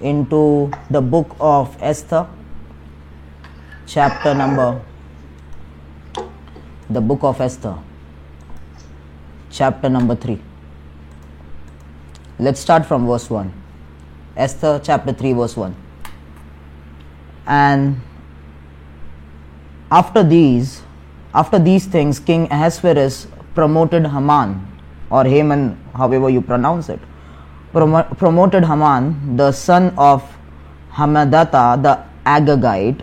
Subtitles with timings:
[0.00, 2.26] into the book of Esther,
[3.86, 4.80] chapter number,
[6.90, 7.76] the book of Esther,
[9.50, 10.40] chapter number 3.
[12.38, 13.52] Let's start from verse 1.
[14.36, 15.74] Esther chapter 3, verse 1.
[17.46, 18.00] And
[19.90, 20.82] after these,
[21.32, 24.66] after these things, King Ahasuerus promoted Haman,
[25.10, 27.00] or Haman, however you pronounce it,
[27.76, 30.24] promo- promoted Haman, the son of
[30.92, 31.94] Hammedatha, the
[32.24, 33.02] Agagite.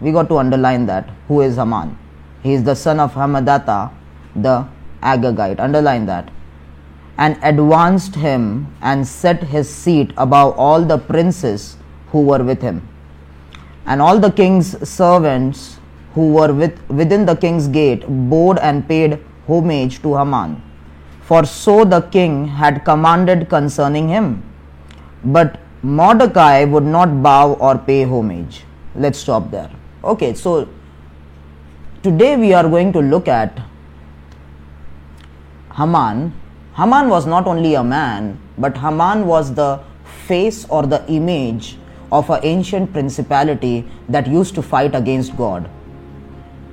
[0.00, 1.10] We got to underline that.
[1.28, 1.96] Who is Haman?
[2.42, 3.90] He is the son of Hammedatha,
[4.34, 4.66] the
[5.02, 5.60] Agagite.
[5.60, 6.30] Underline that.
[7.18, 11.76] And advanced him and set his seat above all the princes
[12.12, 12.88] who were with him.
[13.84, 15.78] And all the king's servants
[16.14, 20.62] who were with, within the king's gate bowed and paid homage to Haman.
[21.28, 24.42] For so the king had commanded concerning him.
[25.22, 28.64] But Mordecai would not bow or pay homage.
[28.94, 29.70] Let's stop there.
[30.02, 30.66] Okay, so
[32.02, 33.60] today we are going to look at
[35.76, 36.32] Haman.
[36.74, 39.80] Haman was not only a man, but Haman was the
[40.26, 41.76] face or the image
[42.10, 45.68] of an ancient principality that used to fight against God.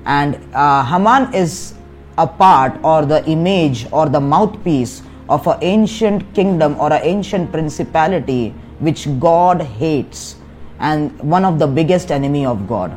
[0.06, 1.75] And uh, Haman is
[2.18, 7.52] a part or the image or the mouthpiece of an ancient kingdom or an ancient
[7.52, 8.50] principality
[8.80, 10.36] which God hates
[10.80, 12.96] and one of the biggest enemy of God.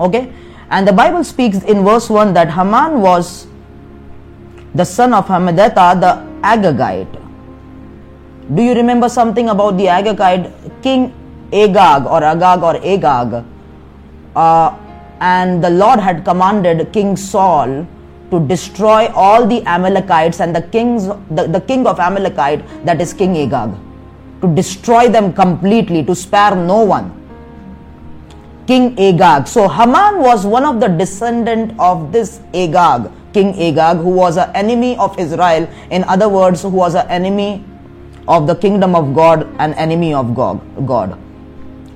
[0.00, 0.32] Okay?
[0.70, 3.46] And the Bible speaks in verse 1 that Haman was
[4.74, 7.18] the son of Hammedatha the Agagite.
[8.54, 10.50] Do you remember something about the Agagite?
[10.82, 11.12] King
[11.52, 13.44] Agag or Agag or Agag.
[14.34, 14.76] Uh,
[15.20, 17.86] and the Lord had commanded King Saul
[18.32, 23.12] to destroy all the Amalekites and the kings, the, the king of Amalekite, that is
[23.12, 23.70] King Agag,
[24.40, 27.12] to destroy them completely, to spare no one.
[28.66, 29.46] King Agag.
[29.46, 34.50] So Haman was one of the descendant of this Agag, King Agag, who was an
[34.56, 35.68] enemy of Israel.
[35.90, 37.64] In other words, who was an enemy
[38.26, 40.60] of the kingdom of God, an enemy of God.
[40.86, 41.18] God.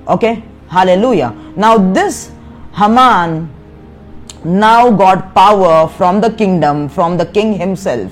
[0.07, 1.31] Okay, Hallelujah.
[1.55, 2.31] Now this
[2.73, 3.49] Haman
[4.45, 8.11] now got power from the kingdom, from the king himself,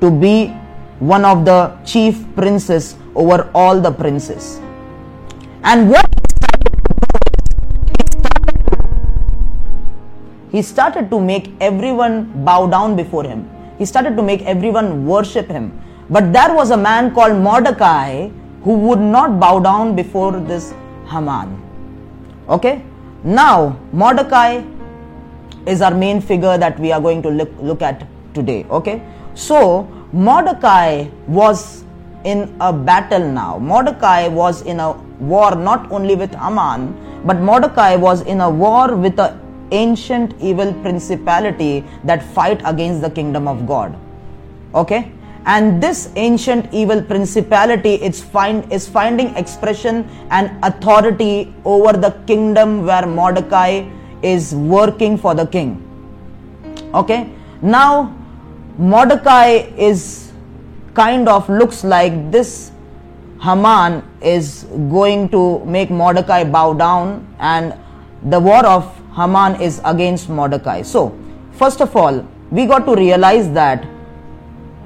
[0.00, 0.48] to be
[0.98, 4.60] one of the chief princes over all the princes.
[5.62, 6.06] And what
[10.50, 13.48] he started to make everyone bow down before him.
[13.78, 15.78] He started to make everyone worship him.
[16.10, 18.28] But there was a man called Mordecai
[18.64, 20.72] who would not bow down before this
[21.06, 21.62] Haman.
[22.48, 22.82] Okay?
[23.22, 24.62] Now, Mordecai
[25.68, 28.64] is our main figure that we are going to look, look at today.
[28.70, 29.02] Okay?
[29.34, 31.84] So, Mordecai was
[32.24, 33.58] in a battle now.
[33.58, 38.96] Mordecai was in a war not only with Haman, but Mordecai was in a war
[38.96, 39.38] with a
[39.70, 43.94] ancient evil principality that fight against the kingdom of God.
[44.74, 45.12] Okay?
[45.44, 52.84] And this ancient evil principality is, find, is finding expression and authority over the kingdom
[52.84, 53.88] where Mordecai
[54.22, 55.82] is working for the king.
[56.94, 57.30] Okay?
[57.62, 58.16] Now,
[58.78, 60.32] Mordecai is
[60.94, 62.72] kind of looks like this
[63.40, 67.74] Haman is going to make Mordecai bow down, and
[68.24, 68.84] the war of
[69.14, 70.82] Haman is against Mordecai.
[70.82, 71.16] So,
[71.52, 73.86] first of all, we got to realize that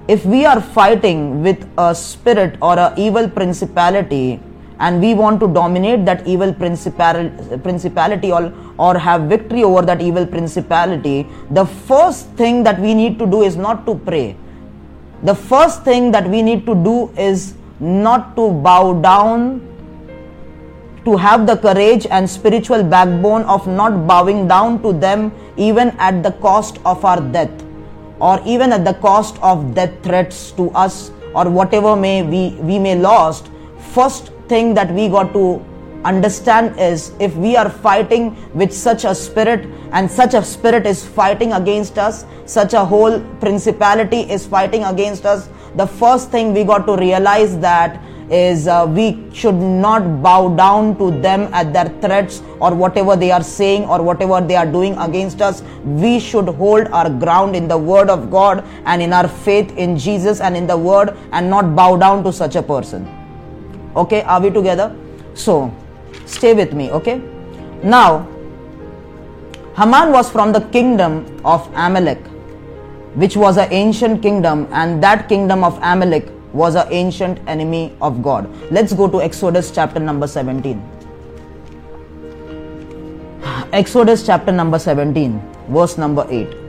[0.09, 4.41] if we are fighting with a spirit or a evil principality
[4.87, 10.27] and we want to dominate that evil principality or, or have victory over that evil
[10.27, 14.37] principality, the first thing that we need to do is not to pray.
[15.23, 19.61] The first thing that we need to do is not to bow down,
[21.05, 26.23] to have the courage and spiritual backbone of not bowing down to them even at
[26.23, 27.65] the cost of our death
[28.21, 32.79] or even at the cost of death threats to us or whatever may we, we
[32.79, 33.51] may lost
[33.95, 35.65] first thing that we got to
[36.05, 41.07] understand is if we are fighting with such a spirit and such a spirit is
[41.07, 46.65] fighting against us such a whole principality is fighting against us the first thing we
[46.65, 51.89] got to realize that is uh, we should not bow down to them at their
[52.01, 55.63] threats or whatever they are saying or whatever they are doing against us.
[55.85, 59.99] We should hold our ground in the word of God and in our faith in
[59.99, 63.22] Jesus and in the word and not bow down to such a person.
[63.95, 64.95] Okay, are we together?
[65.35, 65.73] So,
[66.27, 67.21] stay with me, okay?
[67.83, 68.27] Now,
[69.77, 72.21] Haman was from the kingdom of Amalek,
[73.15, 78.23] which was an ancient kingdom, and that kingdom of Amalek was an ancient enemy of
[78.23, 78.49] God.
[78.71, 80.83] Let's go to Exodus chapter number 17.
[83.73, 86.62] Exodus chapter number 17, verse number 8.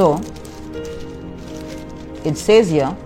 [0.00, 0.18] So,
[2.24, 2.96] it says here,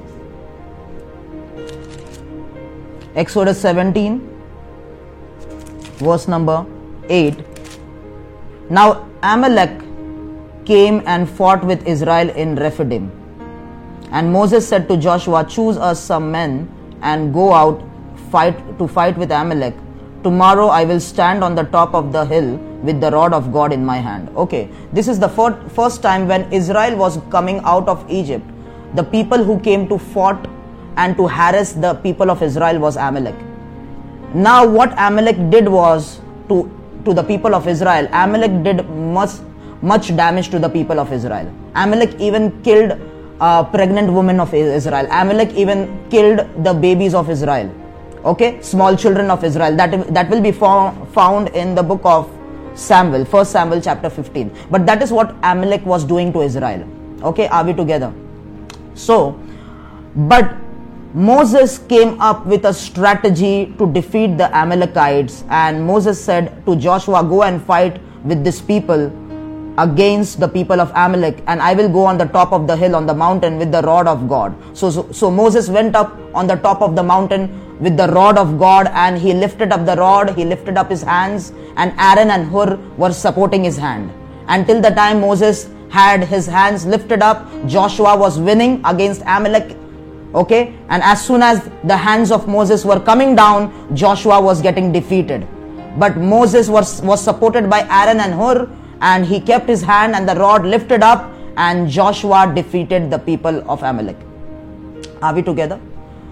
[3.16, 4.20] Exodus 17,
[5.96, 6.64] verse number
[7.08, 7.34] 8.
[8.70, 9.80] Now Amalek
[10.64, 13.10] came and fought with Israel in Rephidim.
[14.12, 16.70] And Moses said to Joshua, Choose us some men
[17.02, 17.82] and go out
[18.30, 19.74] fight to fight with Amalek.
[20.22, 23.72] Tomorrow I will stand on the top of the hill with the rod of God
[23.72, 24.28] in my hand.
[24.36, 25.28] Okay, this is the
[25.78, 28.46] first time when Israel was coming out of Egypt.
[28.94, 30.46] The people who came to fought
[30.96, 33.34] and to harass the people of Israel was Amalek.
[34.34, 36.70] Now, what Amalek did was to
[37.04, 38.06] to the people of Israel.
[38.12, 39.32] Amalek did much
[39.82, 41.50] much damage to the people of Israel.
[41.74, 42.92] Amalek even killed
[43.40, 45.06] a pregnant women of Israel.
[45.10, 47.74] Amalek even killed the babies of Israel.
[48.24, 49.76] Okay, small children of Israel.
[49.76, 52.30] That that will be found in the book of
[52.74, 54.50] Samuel, First Samuel chapter 15.
[54.70, 56.86] But that is what Amalek was doing to Israel.
[57.22, 58.12] Okay, are we together?
[58.94, 59.38] So,
[60.14, 60.56] but
[61.14, 67.22] Moses came up with a strategy to defeat the Amalekites, and Moses said to Joshua,
[67.22, 69.12] Go and fight with this people
[69.78, 72.94] against the people of Amalek, and I will go on the top of the hill
[72.94, 74.54] on the mountain with the rod of God.
[74.76, 78.38] So, so, so Moses went up on the top of the mountain with the rod
[78.38, 82.30] of God and he lifted up the rod, he lifted up his hands, and Aaron
[82.30, 84.12] and Hur were supporting his hand.
[84.46, 89.76] Until the time Moses had his hands lifted up, Joshua was winning against Amalek.
[90.34, 94.90] Okay, and as soon as the hands of Moses were coming down, Joshua was getting
[94.90, 95.46] defeated.
[95.96, 98.68] But Moses was, was supported by Aaron and Hur,
[99.00, 103.62] and he kept his hand and the rod lifted up, and Joshua defeated the people
[103.70, 104.16] of Amalek.
[105.22, 105.80] Are we together?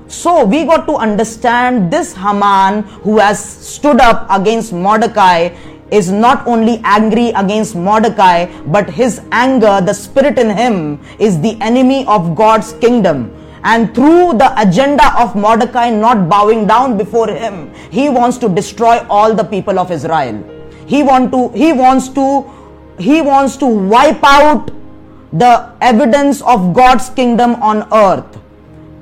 [0.09, 5.51] So we got to understand this Haman who has stood up against Mordecai
[5.91, 11.59] is not only angry against Mordecai, but his anger, the spirit in him, is the
[11.61, 13.35] enemy of God's kingdom.
[13.65, 18.99] And through the agenda of Mordecai not bowing down before him, he wants to destroy
[19.09, 20.43] all the people of Israel.
[20.93, 22.25] He want to, he wants to,
[22.99, 24.71] he wants to wipe out
[25.33, 28.39] the evidence of God's kingdom on earth.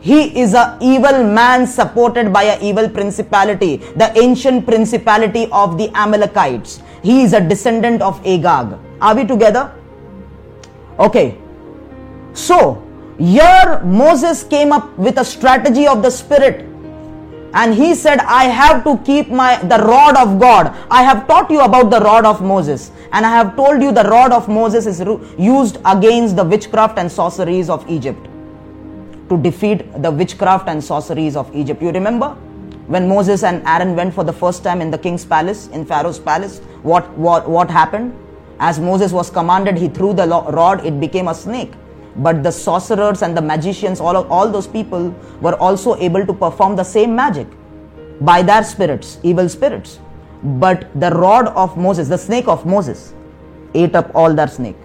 [0.01, 5.91] He is a evil man supported by a evil principality, the ancient principality of the
[5.95, 6.81] Amalekites.
[7.03, 8.79] He is a descendant of Agag.
[9.01, 9.73] Are we together?
[11.01, 11.37] Okay.
[12.35, 12.87] So,
[13.19, 16.70] here Moses came up with a strategy of the spirit
[17.55, 21.51] and he said i have to keep my the rod of god i have taught
[21.51, 24.87] you about the rod of moses and i have told you the rod of moses
[24.87, 25.01] is
[25.39, 28.31] used against the witchcraft and sorceries of egypt
[29.31, 31.81] to defeat the witchcraft and sorceries of Egypt.
[31.81, 32.31] You remember
[32.89, 36.19] when Moses and Aaron went for the first time in the king's palace, in Pharaoh's
[36.19, 38.13] palace, what, what, what happened?
[38.59, 41.73] As Moses was commanded, he threw the rod, it became a snake.
[42.17, 46.33] But the sorcerers and the magicians, all, of, all those people were also able to
[46.33, 47.47] perform the same magic
[48.21, 50.01] by their spirits, evil spirits.
[50.43, 53.15] But the rod of Moses, the snake of Moses,
[53.75, 54.77] ate up all that snake.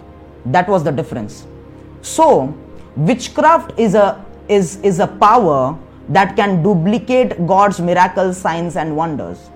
[0.46, 1.48] That was the difference.
[2.02, 2.56] So,
[2.96, 5.78] witchcraft is a is, is a power
[6.10, 9.50] that can duplicate God's miracles, signs, and wonders.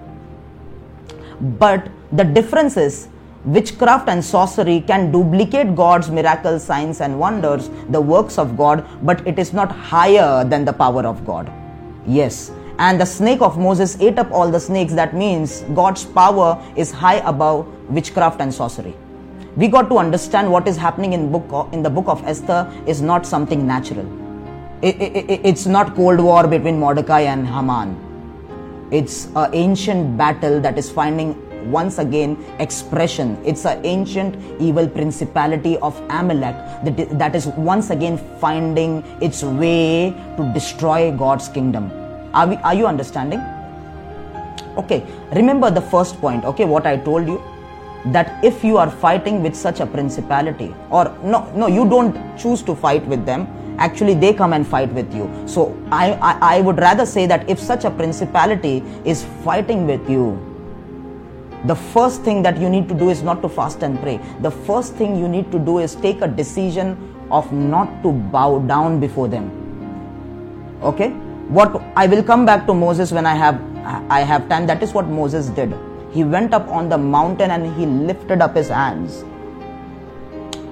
[1.39, 3.08] But the difference is,
[3.46, 9.25] witchcraft and sorcery can duplicate God's miracles, signs, and wonders, the works of God, but
[9.27, 11.51] it is not higher than the power of God.
[12.05, 12.51] Yes.
[12.77, 14.93] And the snake of Moses ate up all the snakes.
[14.93, 18.96] That means God's power is high above witchcraft and sorcery.
[19.55, 23.01] We got to understand what is happening in book in the book of Esther is
[23.01, 24.08] not something natural
[24.81, 28.88] it, it, it's not Cold War between Mordecai and Haman.
[28.91, 31.34] It's an ancient battle that is finding
[31.70, 33.38] once again expression.
[33.46, 40.12] It's an ancient evil principality of Amalek that, that is once again finding its way
[40.38, 41.92] to destroy God's kingdom.
[42.34, 43.40] Are, we, are you understanding?
[44.78, 47.42] Okay, remember the first point, okay, what I told you
[48.06, 52.62] that if you are fighting with such a principality or no no you don't choose
[52.62, 53.46] to fight with them
[53.80, 55.30] actually they come and fight with you.
[55.48, 60.08] So I, I, I would rather say that if such a principality is fighting with
[60.10, 60.49] you,
[61.66, 64.20] the first thing that you need to do is not to fast and pray.
[64.42, 66.98] The first thing you need to do is take a decision
[67.32, 69.51] of not to bow down before them.
[70.82, 71.10] Okay?
[71.50, 73.60] What I will come back to Moses when I have
[74.10, 74.68] I have time.
[74.68, 75.74] That is what Moses did.
[76.12, 79.24] he went up on the mountain and he lifted up his hands.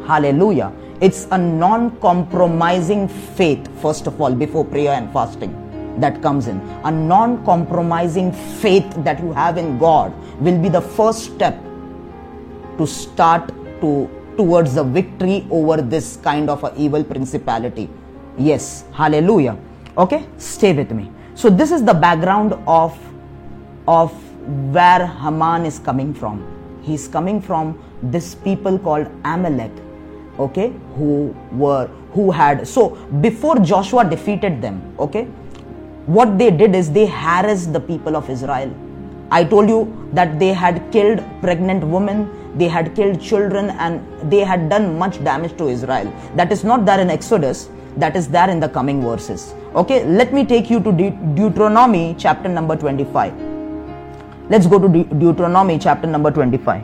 [0.08, 0.72] Hallelujah.
[1.00, 5.67] It's a non compromising faith, first of all, before prayer and fasting
[5.98, 6.60] that comes in.
[6.84, 11.58] A non compromising faith that you have in God will be the first step
[12.78, 13.48] to start
[13.82, 17.90] to towards the victory over this kind of a evil principality.
[18.38, 19.58] Yes, hallelujah.
[19.98, 21.12] Okay, stay with me.
[21.34, 22.98] So this is the background of
[23.88, 24.14] of
[24.74, 26.46] where Haman is coming from.
[26.84, 29.72] He's coming from this people called Amalek
[30.40, 32.90] okay who were who had so
[33.26, 35.28] before joshua defeated them okay
[36.08, 38.74] what they did is they harassed the people of israel.
[39.30, 44.40] I told you that they had killed pregnant women they had killed children and they
[44.40, 46.12] had done much damage to israel.
[46.36, 49.54] That is not there in exodus that is there in the coming verses.
[49.76, 53.34] Okay let me take you to De- deuteronomy chapter number 25
[54.50, 56.84] let's go to De- deuteronomy chapter number 25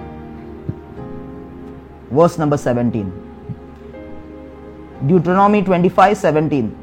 [2.12, 3.24] verse number 17
[5.08, 6.83] Deuteronomy 25 17.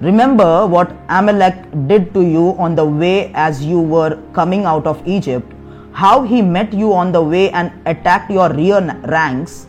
[0.00, 1.54] Remember what Amalek
[1.86, 5.50] did to you on the way as you were coming out of Egypt,
[5.92, 9.66] how he met you on the way and attacked your rear ranks,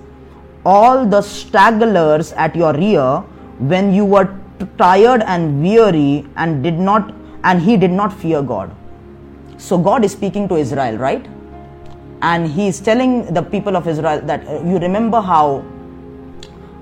[0.65, 3.19] all the stragglers at your rear
[3.59, 4.35] when you were
[4.77, 7.13] tired and weary and did not
[7.43, 8.75] and he did not fear God.
[9.57, 11.25] So God is speaking to Israel, right?
[12.23, 15.63] And he is telling the people of Israel that uh, you remember how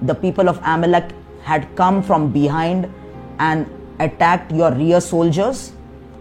[0.01, 2.89] the people of Amalek had come from behind
[3.45, 3.69] and
[3.99, 5.71] attacked your rear soldiers.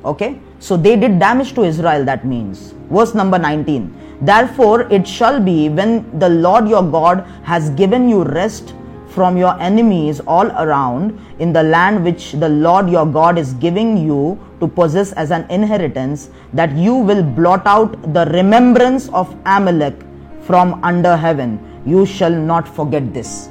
[0.05, 2.75] Okay, so they did damage to Israel, that means.
[2.91, 8.23] Verse number 19 Therefore, it shall be when the Lord your God has given you
[8.25, 8.75] rest
[9.14, 13.97] from your enemies all around in the land which the Lord your God is giving
[13.97, 19.95] you to possess as an inheritance, that you will blot out the remembrance of Amalek
[20.43, 21.59] from under heaven.
[21.85, 23.49] You shall not forget this.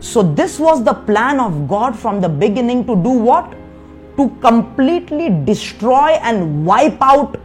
[0.00, 3.52] So, this was the plan of God from the beginning to do what?
[4.16, 7.36] To completely destroy and wipe out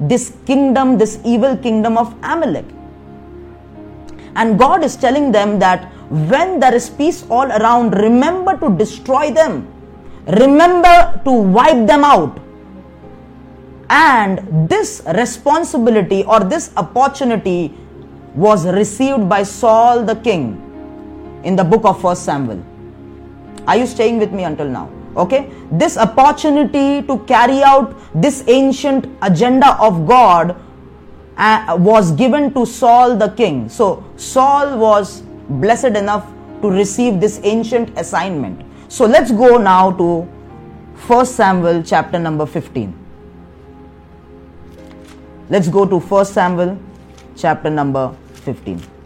[0.00, 2.64] this kingdom, this evil kingdom of Amalek.
[4.36, 9.30] And God is telling them that when there is peace all around, remember to destroy
[9.30, 9.66] them,
[10.26, 12.40] remember to wipe them out.
[13.90, 17.74] And this responsibility or this opportunity
[18.34, 20.67] was received by Saul the king
[21.44, 22.64] in the book of First Samuel.
[23.66, 24.90] Are you staying with me until now?
[25.16, 30.56] Okay, this opportunity to carry out this ancient agenda of God
[31.36, 33.68] uh, was given to Saul the king.
[33.68, 36.26] So, Saul was blessed enough
[36.62, 38.64] to receive this ancient assignment.
[38.88, 40.28] So, let's go now to
[41.06, 42.94] First Samuel chapter number 15.
[45.50, 46.78] Let's go to First Samuel
[47.36, 48.97] chapter number 15.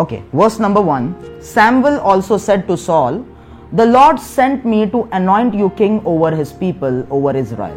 [0.00, 3.26] Okay, verse number 1 Samuel also said to Saul,
[3.72, 7.76] The Lord sent me to anoint you king over his people, over Israel.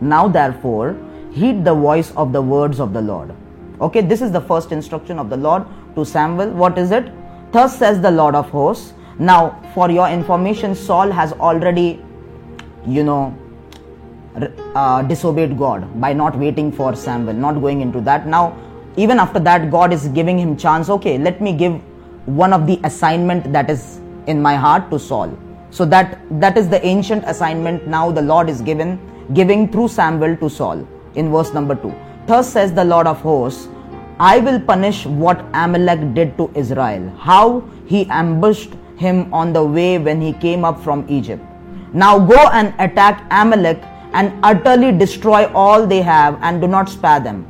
[0.00, 0.96] Now, therefore,
[1.32, 3.32] heed the voice of the words of the Lord.
[3.80, 5.64] Okay, this is the first instruction of the Lord
[5.94, 6.50] to Samuel.
[6.50, 7.12] What is it?
[7.52, 8.92] Thus says the Lord of hosts.
[9.18, 12.02] Now, for your information, Saul has already,
[12.84, 13.38] you know,
[14.74, 18.26] uh, disobeyed God by not waiting for Samuel, not going into that.
[18.26, 18.56] Now,
[18.96, 20.88] even after that god is giving him chance.
[20.88, 21.80] Okay let me give
[22.26, 25.36] one of the assignment that is in my heart to saul.
[25.70, 29.00] So that that is the ancient assignment now the lord is given
[29.34, 31.94] giving through samuel to saul in verse number 2
[32.26, 33.68] thus says the lord of hosts
[34.18, 39.98] i will punish what amalek did to israel how he ambushed him on the way
[39.98, 41.44] when he came up from egypt.
[41.92, 43.82] Now go and attack amalek
[44.14, 47.46] and utterly destroy all they have and do not spare them.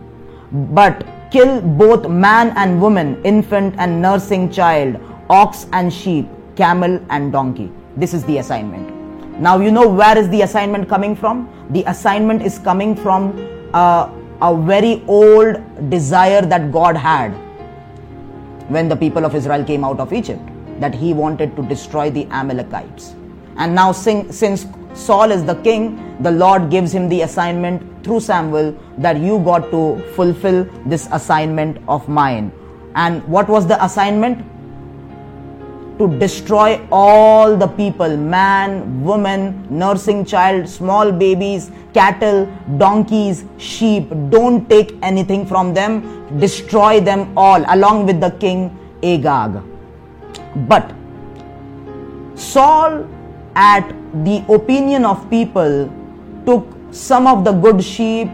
[0.78, 4.96] But kill both man and woman, infant and nursing child,
[5.30, 7.70] ox and sheep, camel and donkey.
[7.96, 9.40] This is the assignment.
[9.40, 11.48] Now, you know where is the assignment coming from?
[11.70, 13.32] The assignment is coming from
[13.72, 14.10] uh,
[14.42, 15.56] a very old
[15.88, 17.30] desire that God had
[18.68, 20.42] when the people of Israel came out of Egypt,
[20.80, 23.14] that He wanted to destroy the Amalekites.
[23.56, 28.76] And now, since Saul is the king, the Lord gives him the assignment through Samuel
[28.98, 32.52] that you got to fulfill this assignment of mine.
[32.94, 34.44] And what was the assignment?
[35.98, 42.46] To destroy all the people man, woman, nursing child, small babies, cattle,
[42.78, 44.08] donkeys, sheep.
[44.30, 49.62] Don't take anything from them, destroy them all along with the king Agag.
[50.68, 50.92] But
[52.34, 53.06] Saul
[53.54, 53.88] at
[54.24, 55.90] the opinion of people,
[56.46, 58.28] took some of the good sheep,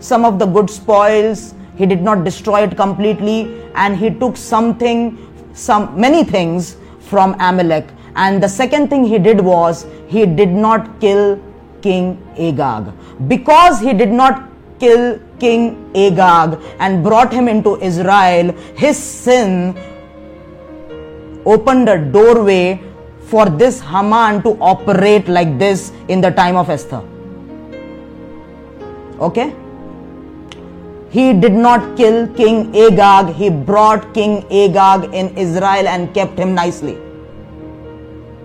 [0.00, 1.54] some of the good spoils.
[1.76, 5.16] He did not destroy it completely, and he took something,
[5.54, 7.88] some many things from Amalek.
[8.14, 11.40] And the second thing he did was he did not kill
[11.80, 12.92] King Agag.
[13.28, 19.74] Because he did not kill King Agag and brought him into Israel, his sin
[21.46, 22.80] opened a doorway
[23.22, 27.02] for this Haman to operate like this in the time of Esther.
[29.22, 29.54] Okay?
[31.10, 36.54] He did not kill King Agag, he brought King Agag in Israel and kept him
[36.54, 36.98] nicely.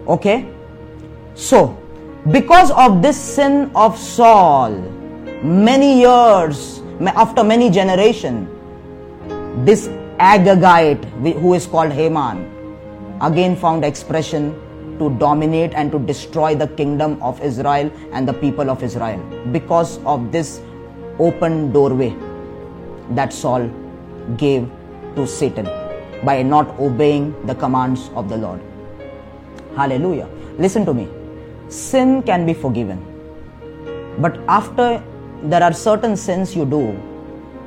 [0.08, 0.46] Okay?
[1.34, 1.78] So,
[2.32, 4.72] because of this sin of Saul,
[5.44, 8.50] many years after many generations,
[9.66, 9.88] this
[10.20, 11.04] Agagite
[11.40, 12.46] who is called Haman
[13.22, 14.54] again found expression
[15.00, 19.20] to dominate and to destroy the kingdom of Israel and the people of Israel
[19.52, 20.62] because of this
[21.20, 22.16] open doorway
[23.12, 23.70] that Saul
[24.38, 24.70] gave
[25.16, 25.66] to Satan
[26.24, 28.62] by not obeying the commands of the Lord.
[29.76, 30.28] Hallelujah.
[30.58, 31.08] Listen to me.
[31.70, 33.04] Sin can be forgiven.
[34.20, 35.04] But after
[35.44, 36.92] there are certain sins you do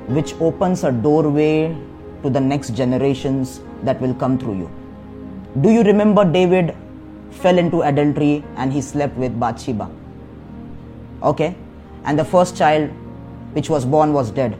[0.08, 1.76] which opens a doorway
[2.22, 4.70] to the next generations that will come through you.
[5.60, 6.74] Do you remember David
[7.30, 9.90] fell into adultery and he slept with Bathsheba?
[11.22, 11.54] Okay?
[12.04, 12.90] And the first child
[13.52, 14.56] which was born was dead.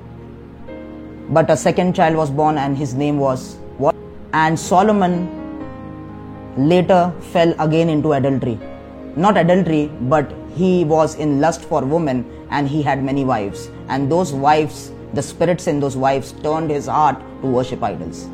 [1.30, 3.94] But a second child was born and his name was what?
[4.32, 5.28] And Solomon
[6.56, 8.58] later fell again into adultery.
[9.16, 13.70] Not adultery, but he was in lust for women and he had many wives.
[13.88, 18.28] And those wives, the spirits in those wives turned his heart to worship idols.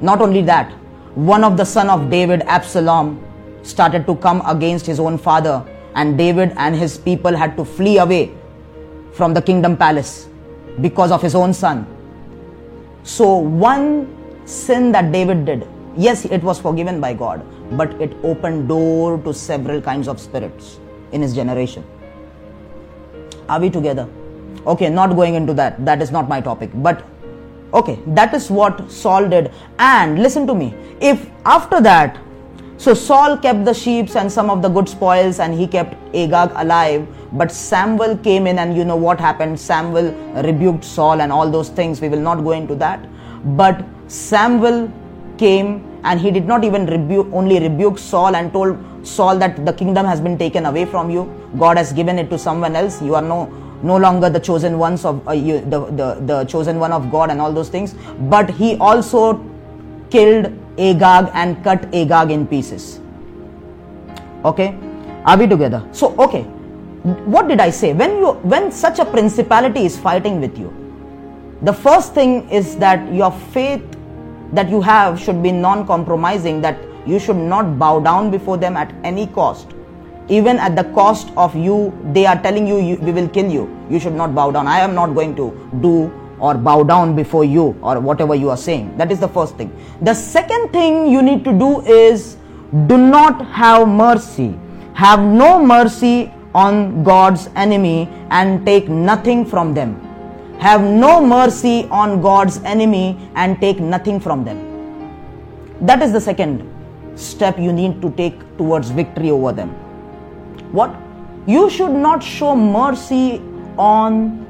[0.00, 0.70] Not only that,
[1.14, 3.25] one of the son of David, Absalom,
[3.66, 7.98] started to come against his own father and David and his people had to flee
[7.98, 8.32] away
[9.12, 10.28] from the kingdom palace
[10.80, 11.86] because of his own son.
[13.02, 17.44] So one sin that David did, yes, it was forgiven by God,
[17.76, 20.78] but it opened door to several kinds of spirits
[21.12, 21.84] in his generation.
[23.48, 24.08] Are we together?
[24.66, 25.84] Okay, not going into that.
[25.84, 26.70] That is not my topic.
[26.74, 27.04] But
[27.72, 29.52] okay, that is what Saul did.
[29.78, 30.74] And listen to me.
[31.00, 32.18] If after that,
[32.78, 36.50] so Saul kept the sheep and some of the good spoils and he kept Agag
[36.54, 37.06] alive.
[37.32, 39.58] But Samuel came in and you know what happened?
[39.58, 40.12] Samuel
[40.42, 42.00] rebuked Saul and all those things.
[42.00, 43.04] We will not go into that.
[43.56, 44.92] But Samuel
[45.38, 49.72] came and he did not even rebuke, only rebuke Saul and told Saul that the
[49.72, 51.24] kingdom has been taken away from you.
[51.58, 53.00] God has given it to someone else.
[53.00, 56.78] You are no no longer the chosen ones of uh, you, the, the the chosen
[56.78, 57.94] one of God and all those things.
[58.20, 59.44] But he also
[60.10, 63.00] killed Agag and cut Agag in pieces.
[64.44, 64.78] Okay,
[65.24, 65.86] are we together?
[65.92, 66.42] So okay,
[67.34, 67.92] what did I say?
[67.92, 70.72] When you when such a principality is fighting with you,
[71.62, 73.82] the first thing is that your faith
[74.52, 76.60] that you have should be non-compromising.
[76.60, 79.76] That you should not bow down before them at any cost
[80.28, 83.68] even at the cost of you they are telling you, you, we will kill you
[83.88, 87.44] you should not bow down i am not going to do or bow down before
[87.44, 88.96] you or whatever you are saying.
[88.96, 89.74] That is the first thing.
[90.02, 92.36] The second thing you need to do is
[92.86, 94.58] do not have mercy.
[94.94, 100.00] Have no mercy on god's enemy and take nothing from them.
[100.58, 104.62] Have no mercy on god's enemy and take nothing from them.
[105.82, 106.72] That is the second
[107.14, 109.70] step you need to take towards victory over them.
[110.72, 110.94] What?
[111.46, 113.42] You should not show mercy
[113.76, 114.46] on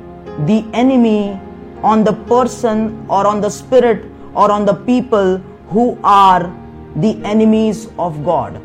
[0.47, 1.39] the enemy,
[1.83, 6.53] on the person, or on the spirit, or on the people who are
[6.97, 8.61] the enemies of God.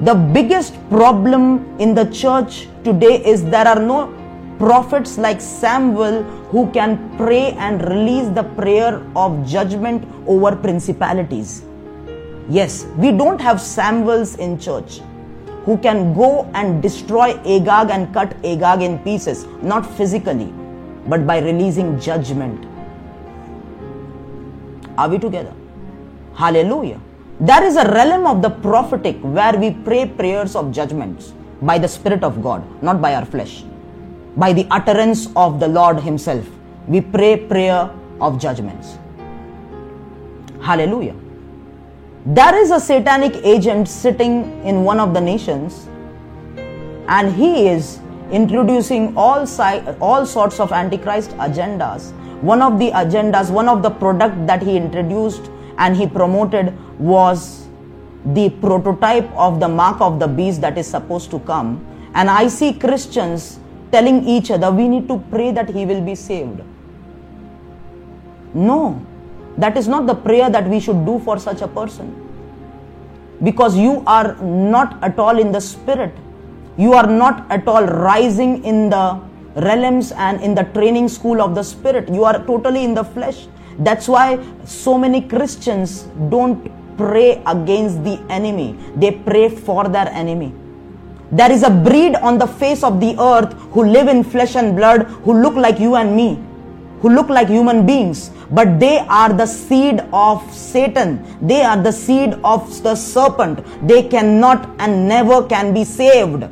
[0.00, 4.12] The biggest problem in the church today is there are no
[4.58, 11.64] prophets like Samuel who can pray and release the prayer of judgment over principalities.
[12.48, 15.00] Yes, we don't have Samuels in church
[15.64, 20.52] who can go and destroy Agag and cut Agag in pieces, not physically,
[21.06, 22.66] but by releasing judgment.
[24.96, 25.52] Are we together?
[26.34, 27.00] Hallelujah.
[27.40, 31.88] There is a realm of the prophetic where we pray prayers of judgments by the
[31.88, 33.64] Spirit of God, not by our flesh.
[34.36, 36.46] By the utterance of the Lord Himself,
[36.86, 37.90] we pray prayer
[38.20, 38.98] of judgments.
[40.60, 41.14] Hallelujah
[42.26, 45.86] there is a satanic agent sitting in one of the nations
[47.06, 48.00] and he is
[48.34, 52.12] introducing all, si- all sorts of antichrist agendas
[52.52, 57.64] one of the agendas one of the product that he introduced and he promoted was
[58.32, 61.84] the prototype of the mark of the beast that is supposed to come.
[62.14, 63.58] And I see Christians
[63.92, 66.60] telling each other, we need to pray that he will be saved.
[68.54, 69.04] No,
[69.58, 72.20] that is not the prayer that we should do for such a person.
[73.42, 76.14] Because you are not at all in the spirit.
[76.76, 79.20] You are not at all rising in the
[79.56, 82.08] realms and in the training school of the spirit.
[82.08, 83.46] You are totally in the flesh.
[83.78, 90.52] That's why so many Christians don't pray against the enemy, they pray for their enemy.
[91.32, 94.76] There is a breed on the face of the earth who live in flesh and
[94.76, 96.38] blood, who look like you and me,
[97.00, 101.24] who look like human beings, but they are the seed of Satan.
[101.44, 103.64] They are the seed of the serpent.
[103.88, 106.44] They cannot and never can be saved.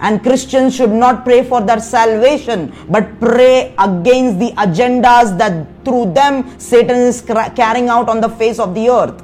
[0.00, 6.14] And Christians should not pray for their salvation, but pray against the agendas that through
[6.14, 7.20] them Satan is
[7.54, 9.22] carrying out on the face of the earth.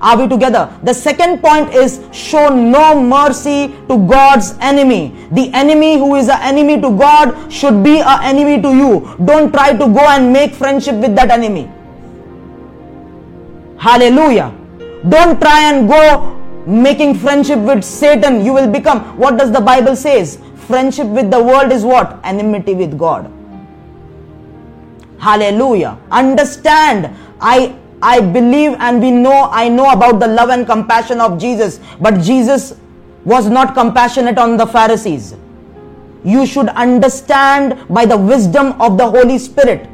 [0.00, 0.68] Are we together?
[0.82, 5.14] The second point is show no mercy to God's enemy.
[5.30, 9.16] The enemy who is an enemy to God should be an enemy to you.
[9.24, 11.70] Don't try to go and make friendship with that enemy.
[13.78, 14.52] Hallelujah.
[15.08, 16.31] Don't try and go
[16.66, 18.44] making friendship with Satan.
[18.44, 20.38] You will become, what does the Bible says?
[20.66, 22.20] Friendship with the world is what?
[22.24, 23.30] Enmity with God.
[25.18, 25.98] Hallelujah.
[26.10, 27.16] Understand.
[27.40, 31.78] I I believe and we know, I know about the love and compassion of Jesus,
[32.00, 32.74] but Jesus
[33.24, 35.36] was not compassionate on the Pharisees.
[36.24, 39.88] You should understand by the wisdom of the Holy Spirit.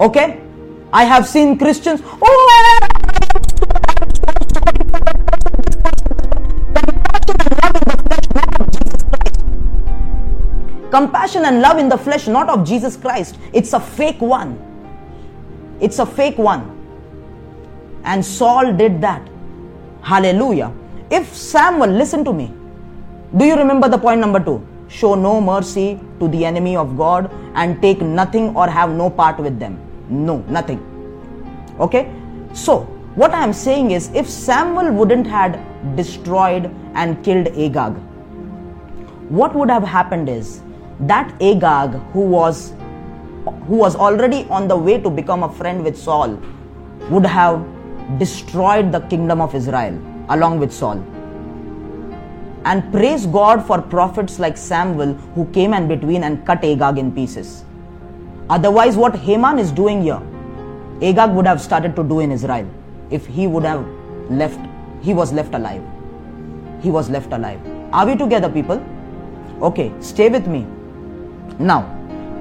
[0.00, 0.40] Okay?
[0.92, 2.75] I have seen Christians, oh,
[10.96, 13.38] compassion and love in the flesh, not of Jesus Christ.
[13.52, 14.52] It's a fake one.
[15.80, 16.62] It's a fake one.
[18.04, 19.28] And Saul did that.
[20.00, 20.72] Hallelujah.
[21.10, 22.46] If Samuel, listen to me.
[23.36, 24.56] Do you remember the point number two?
[24.88, 29.38] Show no mercy to the enemy of God and take nothing or have no part
[29.38, 29.78] with them.
[30.08, 30.80] No, nothing.
[31.78, 32.10] Okay?
[32.54, 32.80] So,
[33.22, 35.58] what I am saying is if Samuel wouldn't had
[35.96, 37.94] destroyed and killed Agag,
[39.40, 40.62] what would have happened is
[41.00, 42.72] that Agag who was
[43.68, 46.40] who was already on the way to become a friend with Saul
[47.10, 47.64] would have
[48.18, 51.04] destroyed the kingdom of Israel along with Saul.
[52.64, 57.12] And praise God for prophets like Samuel who came in between and cut Agag in
[57.12, 57.64] pieces.
[58.48, 60.20] Otherwise, what Haman is doing here,
[61.02, 62.68] Agag would have started to do in Israel
[63.10, 63.86] if he would have
[64.30, 64.58] left,
[65.02, 65.82] he was left alive.
[66.82, 67.60] He was left alive.
[67.92, 68.84] Are we together, people?
[69.62, 70.66] Okay, stay with me.
[71.58, 71.92] Now,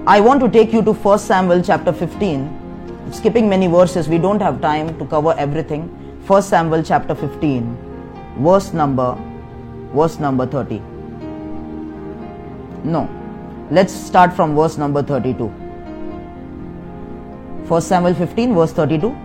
[0.07, 2.65] I want to take you to 1 Samuel chapter 15
[3.11, 5.83] skipping many verses, we don't have time to cover everything.
[6.27, 7.77] 1 Samuel chapter 15,
[8.39, 9.17] verse number
[9.93, 10.79] verse number 30.
[12.83, 13.09] No.
[13.71, 15.47] Let's start from verse number 32.
[17.67, 19.15] 1 Samuel 15, verse 32.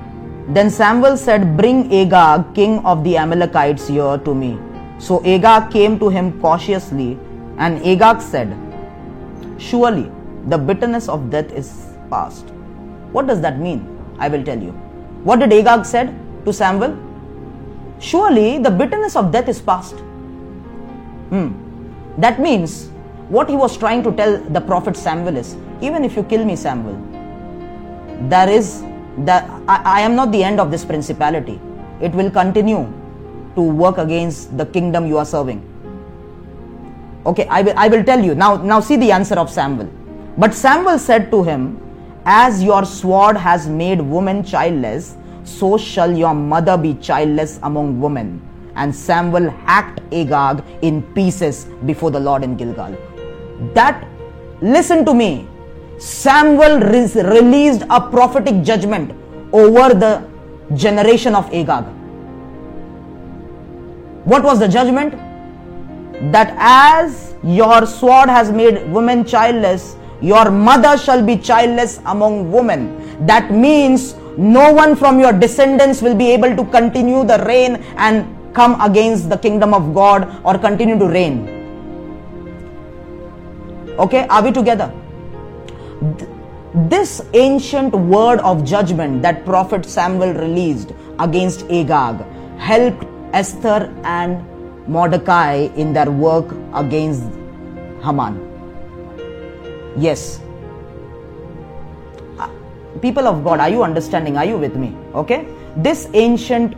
[0.48, 4.58] Then Samuel said, Bring Agag, king of the Amalekites, here to me.
[4.98, 7.18] So Agag came to him cautiously,
[7.58, 8.56] and Agag said,
[9.68, 10.10] Surely
[10.48, 11.68] the bitterness of death is
[12.08, 12.50] past
[13.12, 13.80] what does that mean?
[14.18, 14.70] I will tell you.
[15.24, 16.96] What did Agag said to Samuel?
[17.98, 19.94] Surely the bitterness of death is past.
[21.30, 21.48] Hmm.
[22.18, 22.88] That means
[23.28, 26.56] what he was trying to tell the prophet Samuel is even if you kill me,
[26.56, 26.98] Samuel,
[28.28, 28.82] there is
[29.18, 31.60] that I, I am not the end of this principality.
[32.00, 32.86] It will continue
[33.54, 35.66] to work against the kingdom you are serving.
[37.26, 38.35] Okay, I will, I will tell you.
[38.35, 39.90] Now, now see the answer of Samuel.
[40.38, 41.78] But Samuel said to him,
[42.24, 48.40] as your sword has made woman childless, so shall your mother be childless among women.
[48.76, 52.96] And Samuel hacked Agag in pieces before the Lord in Gilgal.
[53.74, 54.06] That,
[54.62, 55.46] listen to me,
[55.98, 59.12] Samuel re- released a prophetic judgment
[59.52, 60.26] over the
[60.74, 61.85] generation of Agag.
[64.24, 65.14] What was the judgment?
[66.20, 73.26] That as your sword has made women childless, your mother shall be childless among women.
[73.26, 78.37] That means no one from your descendants will be able to continue the reign and
[78.54, 81.56] come against the kingdom of God or continue to reign.
[83.98, 84.92] Okay, are we together?
[86.74, 92.24] This ancient word of judgment that Prophet Samuel released against Agag
[92.59, 94.46] helped Esther and
[94.94, 97.22] Mordecai in their work against
[98.05, 98.35] Haman.
[99.96, 100.40] Yes.
[102.38, 102.48] Uh,
[103.00, 104.37] people of God, are you understanding?
[104.37, 104.96] Are you with me?
[105.14, 105.46] Okay.
[105.76, 106.74] This ancient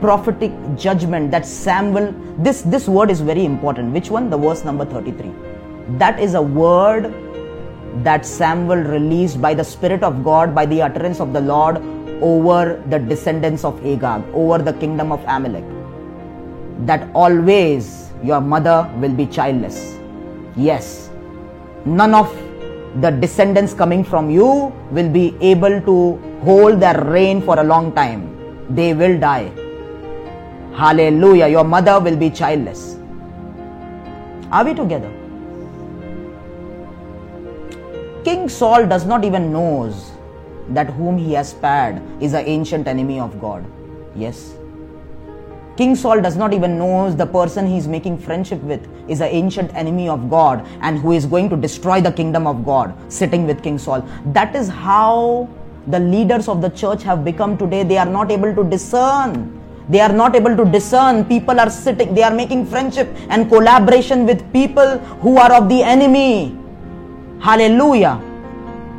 [0.00, 3.92] prophetic judgment that Samuel, this, this word is very important.
[3.92, 4.28] Which one?
[4.28, 5.30] The verse number 33.
[5.98, 7.14] That is a word
[8.02, 11.76] that Samuel released by the Spirit of God, by the utterance of the Lord
[12.20, 15.81] over the descendants of Agag, over the kingdom of Amalek.
[16.86, 19.96] That always your mother will be childless.
[20.56, 21.10] Yes,
[21.84, 22.30] none of
[23.00, 25.96] the descendants coming from you will be able to
[26.44, 28.28] hold their reign for a long time.
[28.68, 29.50] They will die.
[30.74, 31.48] Hallelujah.
[31.48, 32.96] Your mother will be childless.
[34.50, 35.10] Are we together?
[38.24, 40.12] King Saul does not even knows
[40.68, 43.64] that whom he has spared is an ancient enemy of God.
[44.14, 44.54] Yes.
[45.76, 49.28] King Saul does not even knows the person he is making friendship with is an
[49.28, 53.46] ancient enemy of God and who is going to destroy the kingdom of God sitting
[53.46, 54.06] with King Saul.
[54.26, 55.48] That is how
[55.86, 57.84] the leaders of the church have become today.
[57.84, 59.58] They are not able to discern.
[59.88, 61.24] They are not able to discern.
[61.24, 65.82] People are sitting, they are making friendship and collaboration with people who are of the
[65.82, 66.56] enemy.
[67.40, 68.20] Hallelujah.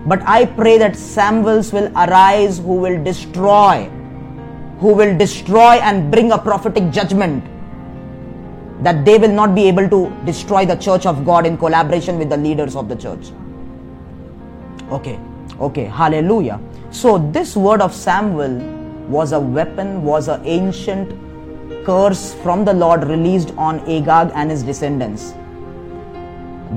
[0.06, 3.90] But I pray that Samuels will arise who will destroy,
[4.80, 7.44] who will destroy and bring a prophetic judgment.
[8.84, 12.30] That they will not be able to destroy the church of God in collaboration with
[12.30, 13.32] the leaders of the church.
[14.92, 15.20] Okay,
[15.60, 16.60] okay, hallelujah.
[16.92, 18.58] So, this word of Samuel
[19.08, 21.14] was a weapon, was an ancient
[21.86, 25.34] curse from the Lord released on Agag and his descendants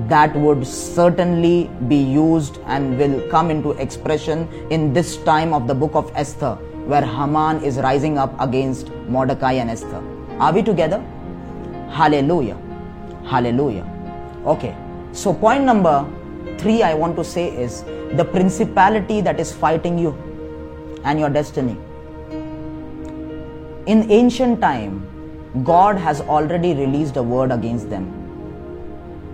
[0.09, 5.75] that would certainly be used and will come into expression in this time of the
[5.75, 10.03] book of Esther, where Haman is rising up against Mordecai and Esther.
[10.38, 11.01] Are we together?
[11.90, 12.59] Hallelujah.
[13.25, 13.87] Hallelujah.
[14.44, 14.75] Okay.
[15.12, 16.07] So, point number
[16.59, 17.83] three I want to say is
[18.20, 20.12] the principality that is fighting you
[21.05, 21.77] and your destiny.
[23.87, 25.03] In ancient time,
[25.64, 28.07] God has already released a word against them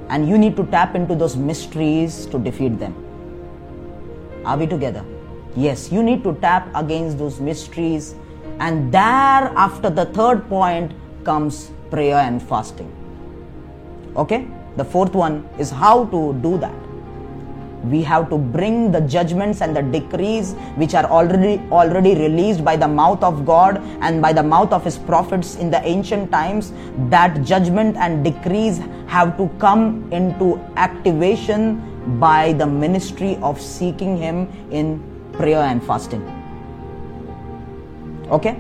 [0.09, 2.95] and you need to tap into those mysteries to defeat them.
[4.45, 5.05] Are we together?
[5.57, 8.15] Yes, you need to tap against those mysteries,
[8.59, 10.93] and there, after the third point,
[11.25, 12.91] comes prayer and fasting.
[14.17, 14.47] Okay?
[14.77, 16.75] The fourth one is how to do that
[17.85, 22.77] we have to bring the judgments and the decrees which are already already released by
[22.77, 26.73] the mouth of god and by the mouth of his prophets in the ancient times
[27.09, 31.81] that judgment and decrees have to come into activation
[32.19, 36.23] by the ministry of seeking him in prayer and fasting
[38.31, 38.57] okay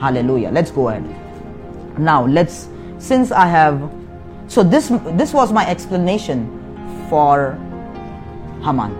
[0.00, 1.04] hallelujah let's go ahead
[1.98, 3.90] now let's since i have
[4.46, 6.48] so this this was my explanation
[7.08, 7.58] for
[8.64, 8.94] Haman.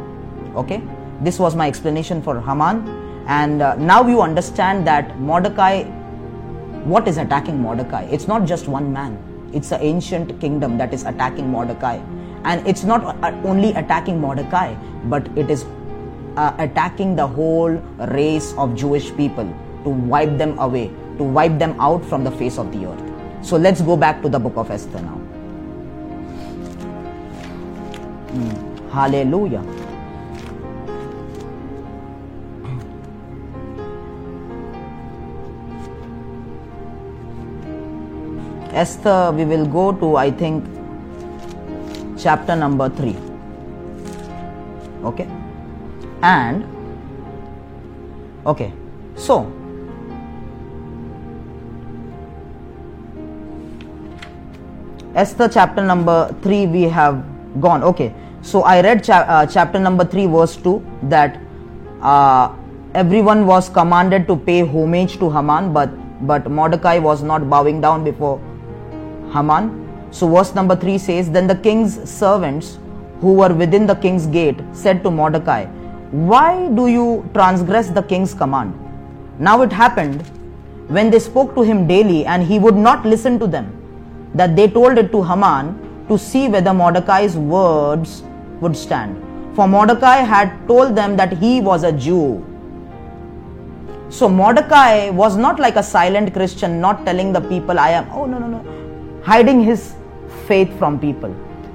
[0.56, 0.82] Okay,
[1.20, 2.86] this was my explanation for Haman,
[3.26, 5.82] and uh, now you understand that Mordecai.
[6.92, 8.04] What is attacking Mordecai?
[8.10, 9.18] It's not just one man.
[9.52, 11.98] It's an ancient kingdom that is attacking Mordecai,
[12.44, 14.74] and it's not uh, only attacking Mordecai,
[15.16, 15.64] but it is
[16.40, 17.72] uh, attacking the whole
[18.16, 19.44] race of Jewish people
[19.84, 23.44] to wipe them away, to wipe them out from the face of the earth.
[23.44, 25.20] So let's go back to the book of Esther now.
[28.32, 28.90] Mm.
[28.90, 29.64] Hallelujah.
[38.72, 40.64] Esther, we will go to, I think,
[42.16, 43.16] chapter number 3.
[45.04, 45.39] Okay?
[46.22, 46.64] And,
[48.46, 48.72] okay,
[49.16, 49.50] so,
[55.14, 57.24] Esther chapter number 3 we have
[57.60, 57.82] gone.
[57.82, 61.40] Okay, so I read cha- uh, chapter number 3, verse 2 that
[62.02, 62.54] uh,
[62.94, 65.90] everyone was commanded to pay homage to Haman, but,
[66.26, 68.38] but Mordecai was not bowing down before
[69.32, 69.76] Haman.
[70.12, 72.78] So, verse number 3 says, Then the king's servants
[73.20, 75.66] who were within the king's gate said to Mordecai,
[76.10, 78.74] Why do you transgress the king's command?
[79.38, 80.22] Now it happened
[80.88, 83.70] when they spoke to him daily and he would not listen to them,
[84.34, 88.24] that they told it to Haman to see whether Mordecai's words
[88.60, 89.16] would stand.
[89.54, 92.44] For Mordecai had told them that he was a Jew.
[94.08, 98.26] So Mordecai was not like a silent Christian, not telling the people, I am, oh
[98.26, 99.94] no, no, no, hiding his
[100.48, 101.32] faith from people.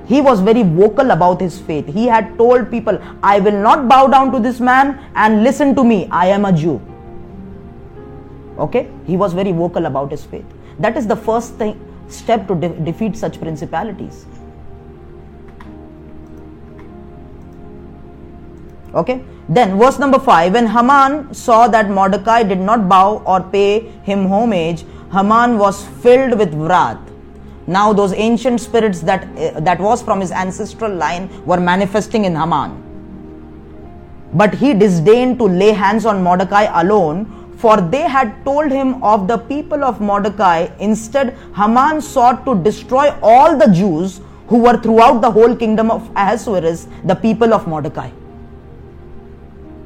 [0.07, 1.87] He was very vocal about his faith.
[1.87, 5.83] He had told people, I will not bow down to this man and listen to
[5.83, 6.07] me.
[6.11, 6.81] I am a Jew.
[8.57, 8.89] Okay?
[9.05, 10.45] He was very vocal about his faith.
[10.79, 14.25] That is the first thing, step to de- defeat such principalities.
[18.93, 19.23] Okay.
[19.47, 24.25] Then verse number 5 when Haman saw that Mordecai did not bow or pay him
[24.27, 27.04] homage, Haman was filled with wrath.
[27.67, 32.35] Now those ancient spirits that uh, that was from his ancestral line were manifesting in
[32.35, 32.81] Haman.
[34.33, 37.25] But he disdained to lay hands on Mordecai alone,
[37.57, 40.67] for they had told him of the people of Mordecai.
[40.79, 46.07] Instead, Haman sought to destroy all the Jews who were throughout the whole kingdom of
[46.15, 48.11] Ahasuerus, the people of Mordecai.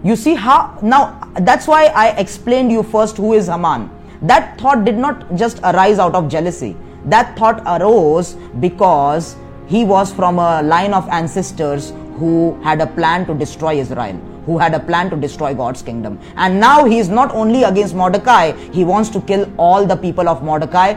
[0.03, 3.89] You see how now that's why I explained you first who is Haman.
[4.21, 6.75] That thought did not just arise out of jealousy.
[7.09, 9.35] That thought arose because
[9.67, 14.57] he was from a line of ancestors who had a plan to destroy Israel, who
[14.57, 16.19] had a plan to destroy God's kingdom.
[16.35, 20.27] And now he is not only against Mordecai, he wants to kill all the people
[20.27, 20.93] of Mordecai.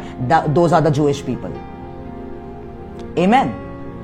[0.49, 1.53] those are the Jewish people.
[3.19, 3.55] Amen.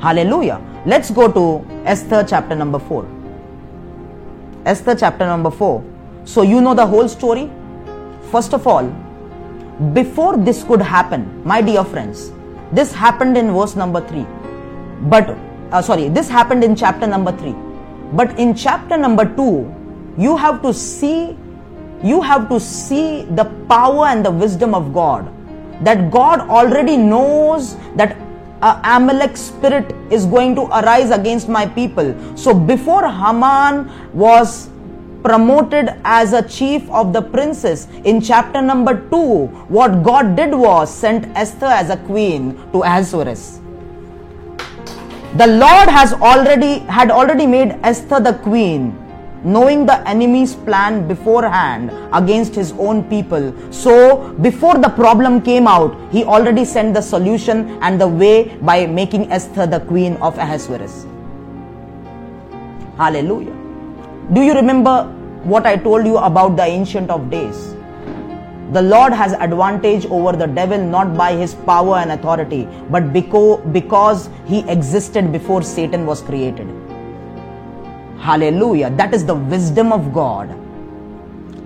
[0.00, 0.60] Hallelujah.
[0.86, 3.06] Let's go to Esther chapter number 4.
[4.64, 5.84] Esther chapter number 4.
[6.24, 7.50] So you know the whole story.
[8.30, 8.92] First of all,
[9.92, 12.32] before this could happen, my dear friends,
[12.72, 14.26] this happened in verse number 3.
[15.08, 15.36] But,
[15.70, 17.54] uh, sorry, this happened in chapter number 3.
[18.12, 19.74] But in chapter number 2,
[20.18, 21.36] you have to see
[22.02, 25.32] you have to see the power and the wisdom of God.
[25.84, 28.16] That God already knows that
[28.62, 32.14] a Amalek spirit is going to arise against my people.
[32.36, 34.68] So before Haman was
[35.22, 39.46] promoted as a chief of the princes in chapter number 2
[39.78, 43.44] what god did was sent esther as a queen to ahasuerus
[45.42, 48.88] the lord has already had already made esther the queen
[49.44, 53.52] knowing the enemy's plan beforehand against his own people.
[53.72, 58.86] So, before the problem came out, he already sent the solution and the way by
[58.86, 61.06] making Esther the queen of Ahasuerus.
[62.96, 63.57] Hallelujah.
[64.34, 65.04] Do you remember
[65.42, 67.74] what I told you about the Ancient of Days?
[68.72, 74.28] The Lord has advantage over the devil not by his power and authority, but because
[74.44, 76.68] he existed before Satan was created.
[78.18, 78.90] Hallelujah.
[78.90, 80.54] That is the wisdom of God.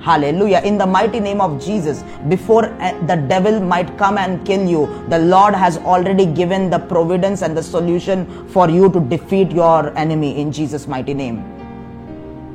[0.01, 0.61] Hallelujah.
[0.65, 5.05] In the mighty name of Jesus, before eh, the devil might come and kill you,
[5.09, 9.97] the Lord has already given the providence and the solution for you to defeat your
[9.99, 11.62] enemy in Jesus' mighty name.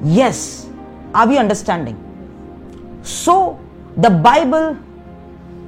[0.04, 0.70] Yes.
[1.14, 1.98] Are we understanding?
[3.04, 3.60] So,
[3.98, 4.78] the Bible,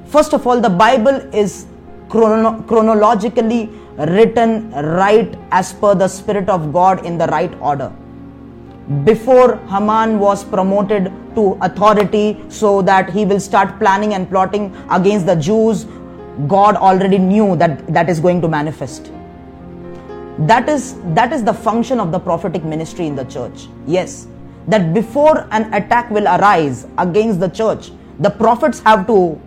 [0.06, 1.66] first of all, the Bible is
[2.08, 7.92] chrono- chronologically written right as per the Spirit of God in the right order
[9.04, 15.26] before Haman was promoted to authority so that he will start planning and plotting against
[15.26, 15.86] the Jews,
[16.48, 19.12] God already knew that that is going to manifest.
[20.40, 23.68] That is, that is the function of the prophetic ministry in the church.
[23.86, 24.26] Yes,
[24.68, 29.40] that before an attack will arise against the church, the prophets have to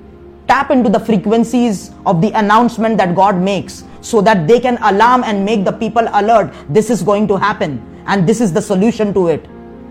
[0.48, 5.24] tap into the frequencies of the announcement that God makes so that they can alarm
[5.24, 6.54] and make the people alert.
[6.70, 9.48] This is going to happen and this is the solution to it.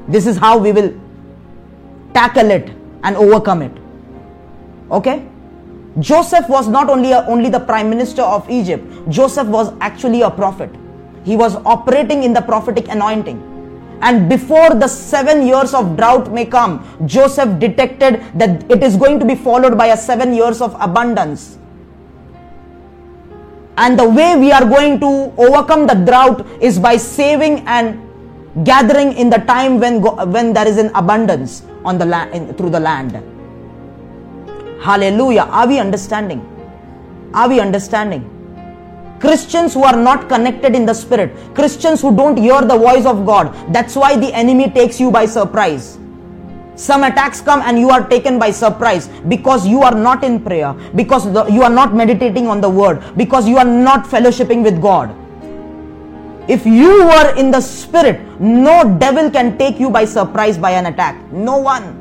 [0.08, 0.94] This is how we will
[2.14, 2.70] tackle it
[3.02, 3.72] and overcome it.
[4.90, 5.26] Okay?
[5.98, 8.84] Joseph was not only a, only the prime minister of Egypt.
[9.08, 10.70] Joseph was actually a prophet.
[11.24, 13.48] He was operating in the prophetic anointing.
[14.02, 19.20] And before the seven years of drought may come, Joseph detected that it is going
[19.20, 21.58] to be followed by a seven years of abundance.
[23.78, 28.02] And the way we are going to overcome the drought is by saving and
[28.64, 32.80] gathering in the time when, when there is an abundance on the land through the
[32.80, 33.12] land.
[34.82, 35.42] Hallelujah.
[35.42, 36.40] Are we understanding?
[37.32, 38.28] Are we understanding?
[39.22, 43.24] Christians who are not connected in the spirit, Christians who don't hear the voice of
[43.24, 45.96] God, that's why the enemy takes you by surprise.
[46.74, 50.74] Some attacks come and you are taken by surprise because you are not in prayer,
[50.96, 54.82] because the, you are not meditating on the word, because you are not fellowshipping with
[54.82, 55.14] God.
[56.48, 60.86] If you were in the spirit, no devil can take you by surprise by an
[60.86, 61.14] attack.
[61.30, 61.94] No one.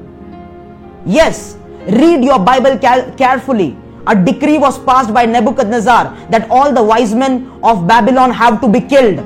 [1.06, 1.56] Yes,
[1.86, 3.78] read your Bible carefully.
[4.08, 8.68] A decree was passed by Nebuchadnezzar that all the wise men of Babylon have to
[8.68, 9.20] be killed.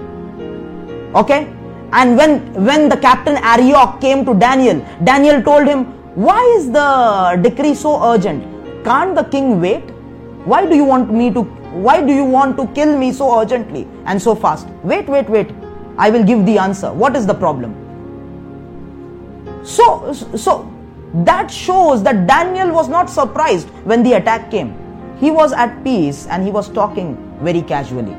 [1.16, 1.48] Okay?
[1.94, 7.40] And when, when the captain Arioch came to Daniel, Daniel told him, Why is the
[7.42, 8.44] decree so urgent?
[8.84, 9.84] Can't the king wait?
[10.44, 11.44] Why do you want me to
[11.76, 14.66] why do you want to kill me so urgently and so fast?
[14.84, 15.50] Wait, wait, wait.
[15.98, 16.94] I will give the answer.
[16.94, 17.76] What is the problem?
[19.66, 20.72] So, so
[21.24, 24.76] that shows that Daniel was not surprised when the attack came.
[25.20, 28.16] He was at peace and he was talking very casually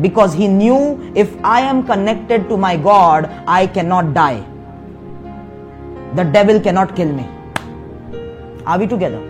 [0.00, 4.44] because he knew if I am connected to my God, I cannot die.
[6.14, 7.26] the devil cannot kill me.
[8.66, 9.20] Are we together?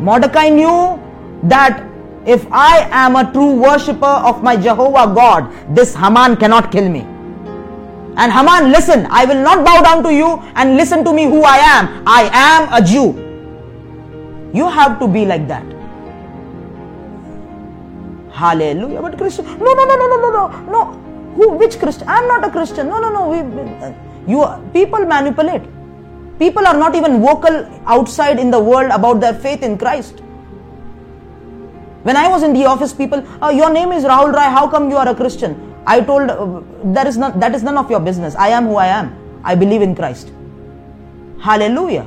[0.00, 0.98] Mordecai knew
[1.44, 1.84] that
[2.26, 7.06] if I am a true worshipper of my Jehovah God, this Haman cannot kill me.
[8.16, 11.42] And Haman, listen, I will not bow down to you and listen to me who
[11.42, 12.02] I am.
[12.06, 13.20] I am a Jew.
[14.52, 15.64] You have to be like that.
[18.32, 19.02] Hallelujah.
[19.02, 20.84] But Christian, no, no, no, no, no, no, no, no.
[21.34, 21.50] Who?
[21.56, 22.08] Which Christian?
[22.08, 22.88] I'm not a Christian.
[22.88, 23.28] No, no, no.
[23.28, 23.38] We,
[23.82, 23.92] uh,
[24.26, 25.62] you people manipulate.
[26.38, 30.20] People are not even vocal outside in the world about their faith in Christ.
[32.02, 34.40] When I was in the office, people, oh, your name is Rahul Roy.
[34.40, 35.73] How come you are a Christian?
[35.86, 38.34] I told uh, not that is none of your business.
[38.36, 39.14] I am who I am.
[39.44, 40.32] I believe in Christ.
[41.40, 42.06] Hallelujah.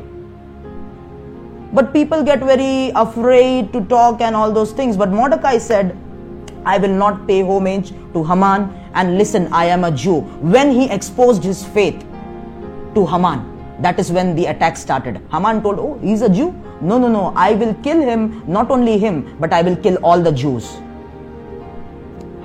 [1.74, 4.98] But people get very afraid to talk and all those things.
[4.98, 5.96] But Mordecai said,
[6.66, 10.22] I will not pay homage to Haman and listen, I am a Jew.
[10.56, 12.04] When he exposed his faith
[12.96, 15.22] to Haman, that is when the attack started.
[15.32, 16.52] Haman told, Oh, he's a Jew?
[16.82, 17.32] No, no, no.
[17.36, 20.78] I will kill him, not only him, but I will kill all the Jews.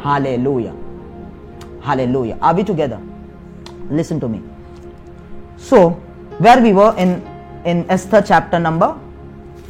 [0.02, 0.74] Hallelujah.
[1.82, 2.38] Hallelujah.
[2.40, 3.00] Are we together?
[3.90, 4.40] Listen to me.
[5.56, 5.90] So,
[6.38, 7.26] where we were in,
[7.64, 8.98] in Esther chapter number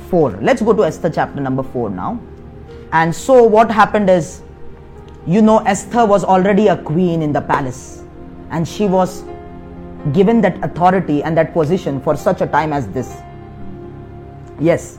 [0.09, 0.39] 4.
[0.43, 2.21] Let's go to Esther chapter number 4 now.
[2.93, 4.43] And so what happened is,
[5.27, 8.03] you know, Esther was already a queen in the palace,
[8.51, 9.25] and she was
[10.13, 13.17] given that authority and that position for such a time as this.
[14.61, 14.99] Yes,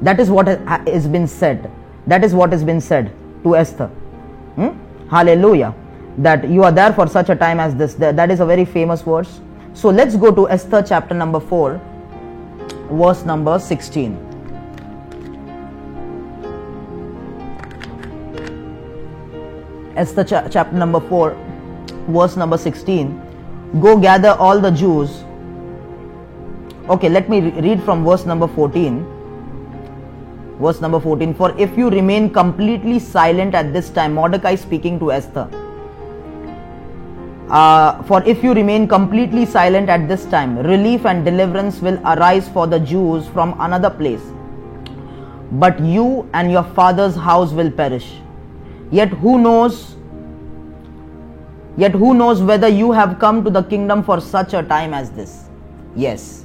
[0.00, 1.70] that is what has been said.
[2.06, 3.88] That is what has been said to Esther.
[4.56, 4.70] Hmm?
[5.10, 5.74] Hallelujah.
[6.18, 7.94] That you are there for such a time as this.
[7.94, 9.40] That is a very famous verse.
[9.72, 11.80] So let's go to Esther chapter number 4,
[12.90, 14.16] verse number 16.
[19.96, 21.36] Esther cha- chapter number 4,
[22.08, 23.20] verse number 16.
[23.80, 25.24] Go gather all the Jews.
[26.88, 29.06] Okay, let me re- read from verse number 14.
[30.60, 35.12] Verse number 14 For if you remain completely silent at this time, Mordecai speaking to
[35.12, 35.48] Esther.
[37.50, 42.46] Uh, for if you remain completely silent at this time, relief and deliverance will arise
[42.48, 44.20] for the Jews from another place.
[45.52, 48.12] But you and your father's house will perish.
[48.90, 49.96] Yet who knows?
[51.78, 55.10] Yet who knows whether you have come to the kingdom for such a time as
[55.10, 55.44] this?
[55.96, 56.44] Yes.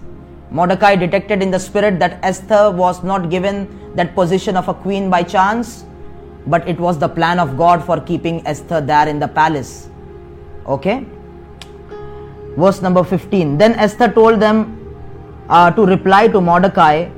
[0.52, 5.10] Mordecai detected in the spirit that Esther was not given that position of a queen
[5.10, 5.84] by chance,
[6.48, 9.90] but it was the plan of God for keeping Esther there in the palace.
[10.66, 11.06] Okay?
[12.58, 13.58] Verse number 15.
[13.58, 14.80] Then Esther told them
[15.50, 17.10] uh, to reply to Mordecai.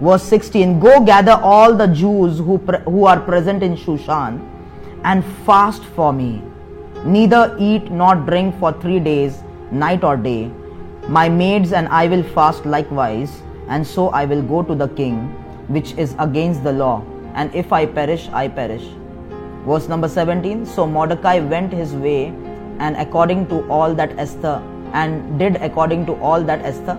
[0.00, 4.40] Verse 16 Go gather all the Jews who, pre- who are present in Shushan
[5.04, 6.42] and fast for me.
[7.04, 10.50] Neither eat nor drink for three days, night or day.
[11.08, 15.28] My maids and I will fast likewise, and so I will go to the king,
[15.68, 17.04] which is against the law.
[17.34, 18.84] And if I perish, I perish.
[19.64, 22.32] Verse number 17 So Mordecai went his way,
[22.78, 24.62] and according to all that Esther,
[24.92, 26.96] and did according to all that Esther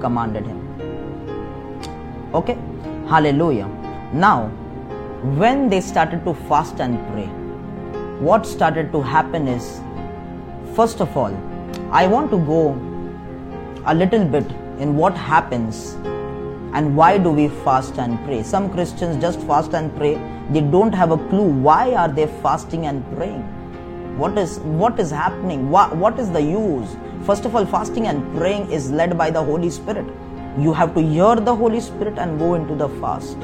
[0.00, 0.60] commanded him.
[2.34, 2.58] Okay?
[3.08, 3.68] Hallelujah.
[4.12, 4.48] Now,
[5.38, 7.26] when they started to fast and pray,
[8.20, 9.80] what started to happen is,
[10.74, 11.34] first of all,
[11.90, 12.78] I want to go
[13.86, 14.44] a little bit
[14.78, 15.96] in what happens
[16.74, 18.42] and why do we fast and pray.
[18.42, 20.14] Some Christians just fast and pray,
[20.50, 23.55] they don't have a clue why are they fasting and praying.
[24.16, 25.70] What is what is happening?
[25.70, 26.96] What, what is the use?
[27.26, 30.06] First of all, fasting and praying is led by the Holy Spirit.
[30.58, 33.36] You have to hear the Holy Spirit and go into the fast.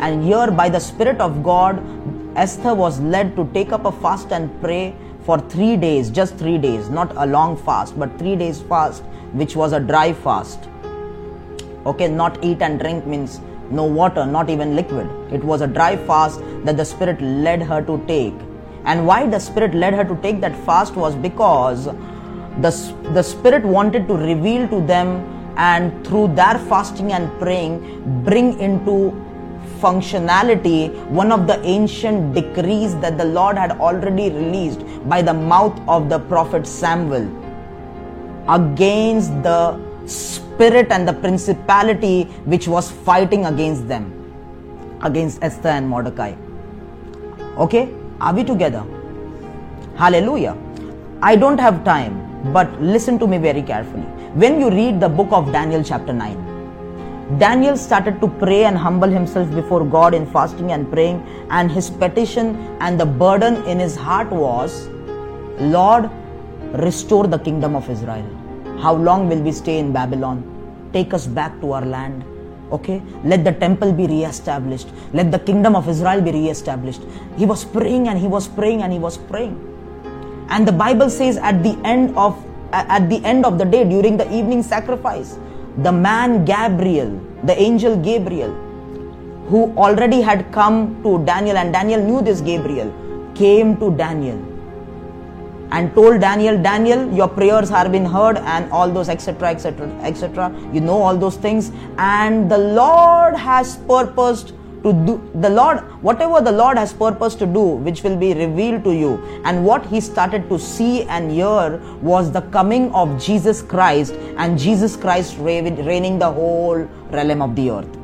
[0.00, 1.82] And here, by the Spirit of God,
[2.36, 4.94] Esther was led to take up a fast and pray
[5.26, 9.02] for three days, just three days, not a long fast, but three days fast,
[9.32, 10.58] which was a dry fast.
[11.84, 15.06] Okay, not eat and drink means no water, not even liquid.
[15.30, 18.34] It was a dry fast that the Spirit led her to take.
[18.84, 23.64] And why the Spirit led her to take that fast was because the, the Spirit
[23.64, 29.12] wanted to reveal to them and through their fasting and praying bring into
[29.80, 35.78] functionality one of the ancient decrees that the Lord had already released by the mouth
[35.88, 37.26] of the prophet Samuel
[38.48, 44.04] against the spirit and the principality which was fighting against them,
[45.02, 46.34] against Esther and Mordecai.
[47.56, 48.84] Okay, are we together?
[49.96, 50.56] Hallelujah.
[51.22, 54.02] I don't have time, but listen to me very carefully.
[54.42, 59.08] When you read the book of Daniel, chapter 9, Daniel started to pray and humble
[59.08, 63.96] himself before God in fasting and praying, and his petition and the burden in his
[63.96, 64.88] heart was,
[65.58, 66.10] Lord,
[66.74, 68.26] restore the kingdom of Israel.
[68.80, 70.42] How long will we stay in Babylon?
[70.92, 72.24] Take us back to our land.
[72.72, 73.02] Okay?
[73.24, 74.88] Let the temple be re-established.
[75.12, 77.02] Let the kingdom of Israel be re-established.
[77.36, 79.58] He was praying and he was praying and he was praying.
[80.48, 82.42] And the Bible says at the end of
[82.72, 85.38] at the end of the day during the evening sacrifice,
[85.78, 88.52] the man Gabriel, the angel Gabriel,
[89.48, 92.92] who already had come to Daniel and Daniel knew this Gabriel,
[93.34, 94.53] came to Daniel
[95.74, 99.48] and told Daniel, Daniel, your prayers have been heard, and all those etc.
[99.50, 99.88] etc.
[100.10, 100.50] etc.
[100.72, 104.52] You know all those things, and the Lord has purposed
[104.84, 105.14] to do
[105.44, 109.14] the Lord, whatever the Lord has purposed to do, which will be revealed to you.
[109.44, 114.58] And what he started to see and hear was the coming of Jesus Christ, and
[114.58, 116.86] Jesus Christ reigning the whole
[117.18, 117.98] realm of the earth.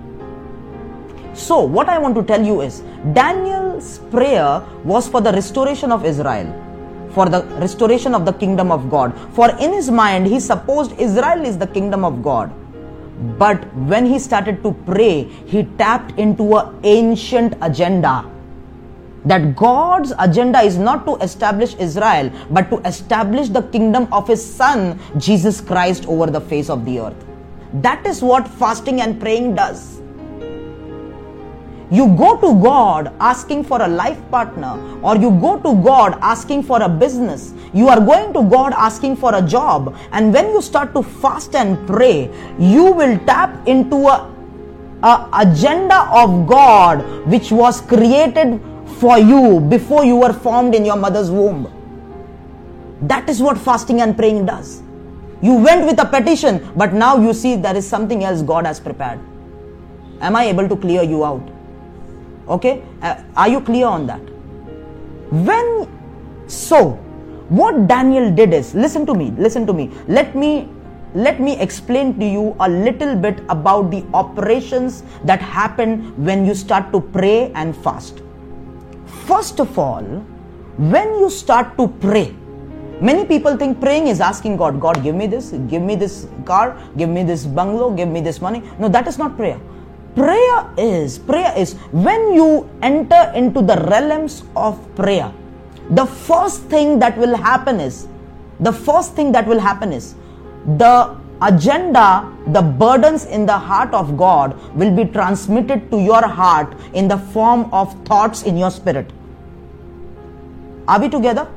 [1.35, 2.81] So, what I want to tell you is
[3.13, 6.51] Daniel's prayer was for the restoration of Israel
[7.13, 9.13] for the restoration of the kingdom of God.
[9.35, 12.53] For in his mind, he supposed Israel is the kingdom of God.
[13.39, 18.25] But when he started to pray, he tapped into an ancient agenda.
[19.27, 24.43] That God's agenda is not to establish Israel, but to establish the kingdom of his
[24.43, 27.27] son, Jesus Christ, over the face of the earth.
[27.75, 30.01] That is what fasting and praying does.
[31.91, 36.63] You go to God asking for a life partner, or you go to God asking
[36.63, 37.53] for a business.
[37.75, 39.97] You are going to God asking for a job.
[40.13, 42.31] And when you start to fast and pray,
[42.61, 44.33] you will tap into a,
[45.03, 48.61] a agenda of God which was created
[48.99, 51.67] for you before you were formed in your mother's womb.
[53.03, 54.83] That is what fasting and praying does.
[55.43, 58.79] You went with a petition, but now you see there is something else God has
[58.79, 59.19] prepared.
[60.21, 61.60] Am I able to clear you out?
[62.51, 62.83] Okay?
[63.01, 64.21] Uh, are you clear on that?
[65.31, 65.89] When
[66.49, 66.99] so,
[67.49, 69.91] what Daniel did is listen to me, listen to me.
[70.09, 70.69] Let me
[71.15, 76.55] let me explain to you a little bit about the operations that happen when you
[76.55, 78.23] start to pray and fast.
[79.27, 80.05] First of all,
[80.93, 82.35] when you start to pray,
[83.01, 86.77] many people think praying is asking God, God, give me this, give me this car,
[86.97, 88.63] give me this bungalow, give me this money.
[88.79, 89.61] No, that is not prayer
[90.15, 95.33] prayer is prayer is when you enter into the realms of prayer
[95.91, 98.07] the first thing that will happen is
[98.61, 100.15] the first thing that will happen is
[100.77, 106.75] the agenda the burdens in the heart of god will be transmitted to your heart
[106.93, 109.11] in the form of thoughts in your spirit.
[110.87, 111.49] Are we together?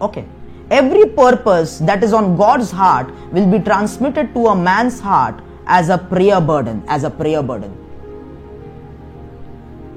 [0.00, 0.24] Okay.
[0.70, 5.40] Every purpose that is on god's heart will be transmitted to a man's heart
[5.70, 7.72] as a prayer burden, as a prayer burden.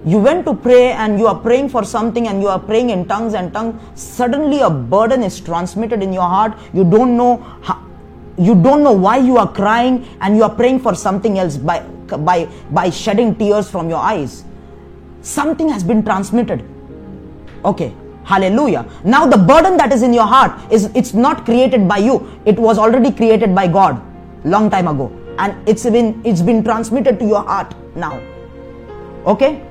[0.05, 3.05] You went to pray and you are praying for something and you are praying in
[3.07, 3.82] tongues and tongues.
[3.95, 6.57] Suddenly a burden is transmitted in your heart.
[6.74, 7.82] You don't know how,
[8.38, 11.80] you don't know why you are crying and you are praying for something else by,
[12.30, 14.43] by, by shedding tears from your eyes.
[15.21, 16.63] Something has been transmitted.
[17.63, 17.93] Okay,
[18.26, 22.26] hallelujah now the burden that is in your heart is it's not created by you
[22.45, 24.01] it was already created by god
[24.45, 28.21] long time ago and it's been it's been transmitted to your heart now.
[29.25, 29.61] Okay?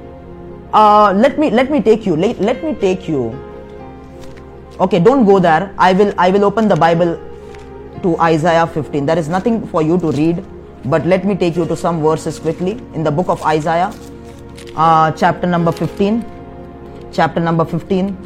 [0.72, 3.30] Uh, let me let me take you let, let me take you.
[4.80, 5.74] Okay don't go there.
[5.78, 7.20] I will i will open the bible
[8.02, 10.44] to isaiah 15 there is nothing for you to read
[10.86, 12.80] but let me take you to some verses quickly.
[12.94, 13.92] In the book of isaiah
[14.76, 16.24] uh, chapter number 15
[17.12, 18.16] chapter number 15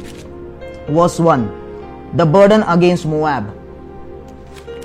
[0.89, 3.53] verse 1 the burden against moab.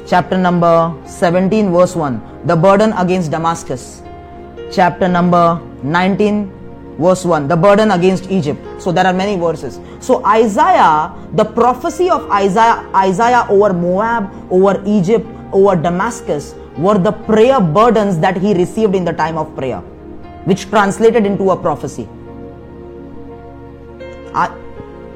[0.06, 4.02] Chapter number 17 verse 1 the burden against damascus.
[4.70, 6.50] Chapter number 19
[6.98, 8.60] verse 1 the burden against egypt.
[8.80, 9.80] So there are many verses.
[10.00, 17.12] So isaiah the prophecy of isaiah isaiah over moab over egypt over damascus were the
[17.12, 19.82] prayer burdens that he received in the time of prayer
[20.44, 22.08] which translated into a prophecy.
[24.34, 24.56] Are,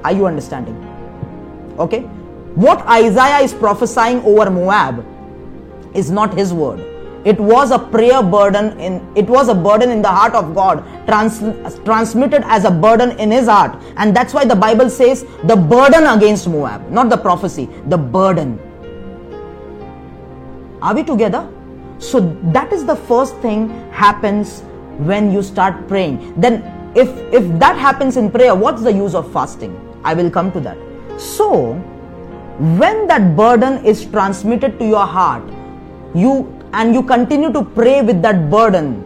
[0.05, 0.77] are you understanding?
[1.79, 2.03] Okay.
[2.55, 5.05] What Isaiah is prophesying over Moab
[5.95, 6.96] is not his word.
[7.31, 10.85] It was a prayer burden in it was a burden in the heart of God,
[11.07, 11.41] trans,
[11.85, 13.83] transmitted as a burden in his heart.
[13.97, 18.61] And that's why the Bible says the burden against Moab, not the prophecy, the burden.
[20.81, 21.49] Are we together?
[21.99, 22.21] So
[22.59, 24.61] that is the first thing happens
[25.11, 26.41] when you start praying.
[26.41, 26.63] Then
[26.95, 27.09] if
[27.41, 29.77] if that happens in prayer, what's the use of fasting?
[30.05, 30.79] I will come to that.
[31.21, 31.75] So
[32.85, 35.57] when that burden is transmitted to your heart
[36.15, 39.03] you and you continue to pray with that burden.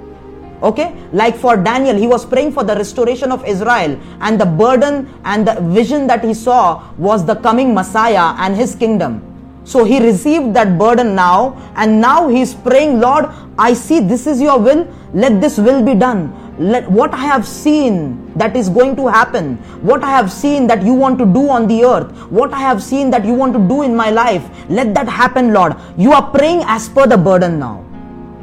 [0.63, 0.95] Okay?
[1.13, 3.99] Like for daniel he was praying for the restoration of israel.
[4.21, 8.75] And the burden and the vision that he saw was the coming messiah and his
[8.75, 9.30] kingdom
[9.65, 13.27] So he received that burden now, and now he's praying, Lord,
[13.59, 16.37] I see this is your will, let this will be done.
[16.59, 20.83] Let what I have seen that is going to happen, what I have seen that
[20.83, 23.59] you want to do on the earth, what I have seen that you want to
[23.59, 25.75] do in my life, let that happen, Lord.
[25.97, 27.85] You are praying as per the burden now.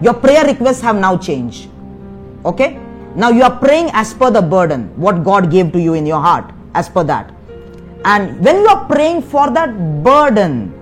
[0.02, 1.70] Your prayer requests have now changed.
[2.46, 2.80] Okay?
[3.16, 6.22] Now you are praying as per the burden, what God gave to you in your
[6.22, 7.34] heart, as per that.
[8.06, 10.77] And when you are praying for that burden,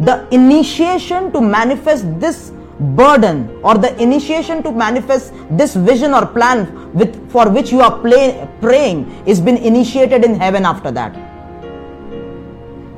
[0.00, 6.92] the initiation to manifest this burden or the initiation to manifest this vision or plan
[6.92, 11.14] with for which you are play, praying is been initiated in heaven after that.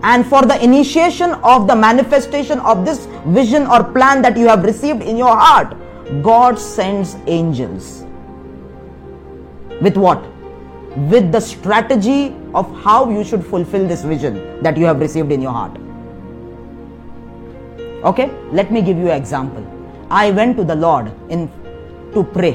[0.02, 4.64] And for the initiation of the manifestation of this vision or plan that you have
[4.64, 5.76] received in your heart
[6.22, 8.04] god sends angels.
[9.82, 10.24] With what?
[10.96, 15.42] With the strategy of how you should fulfill this vision that you have received in
[15.42, 15.76] your heart
[18.06, 19.66] Okay, let me give you an example.
[20.10, 21.50] I went to the Lord in
[22.12, 22.52] to pray,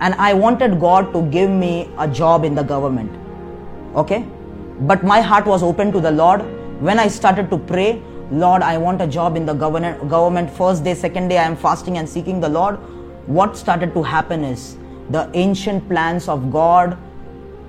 [0.00, 3.10] and I wanted God to give me a job in the government.
[3.96, 4.24] Okay,
[4.82, 6.44] but my heart was open to the Lord.
[6.80, 8.00] When I started to pray,
[8.30, 10.08] Lord, I want a job in the government.
[10.08, 12.78] Government first day, second day, I am fasting and seeking the Lord.
[13.26, 14.76] What started to happen is
[15.10, 16.96] the ancient plans of God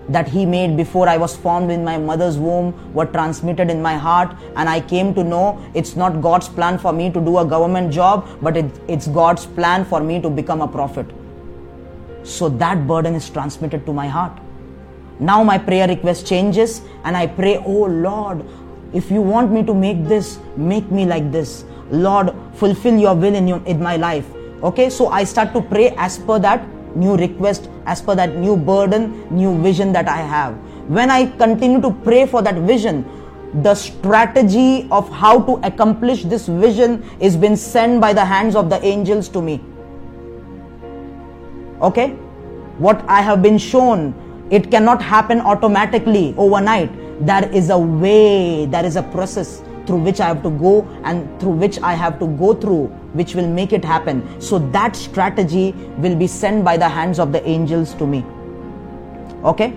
[0.09, 3.95] that he made before I was formed in my mother's womb were transmitted in my
[3.95, 7.45] heart, and I came to know it's not God's plan for me to do a
[7.45, 11.07] government job, but it, it's God's plan for me to become a prophet.
[12.23, 14.39] So that burden is transmitted to my heart.
[15.19, 18.45] Now my prayer request changes, and I pray, Oh Lord,
[18.93, 21.65] if you want me to make this, make me like this.
[21.89, 24.25] Lord, fulfill your will in, your, in my life.
[24.63, 26.65] Okay, so I start to pray as per that
[26.95, 30.55] new request, as per that new burden, new vision that I have.
[30.87, 33.05] When I continue to pray for that vision,
[33.61, 38.69] the strategy of how to accomplish this vision is been sent by the hands of
[38.69, 39.61] the angels to me.
[41.81, 42.09] Okay?
[42.77, 44.13] What I have been shown,
[44.51, 46.91] it cannot happen automatically overnight.
[47.25, 51.39] There is a way, there is a process through which I have to go and
[51.39, 54.23] through which I have to go through, which will make it happen.
[54.41, 58.25] So that strategy will be sent by the hands of the angels to me.
[59.43, 59.73] Okay?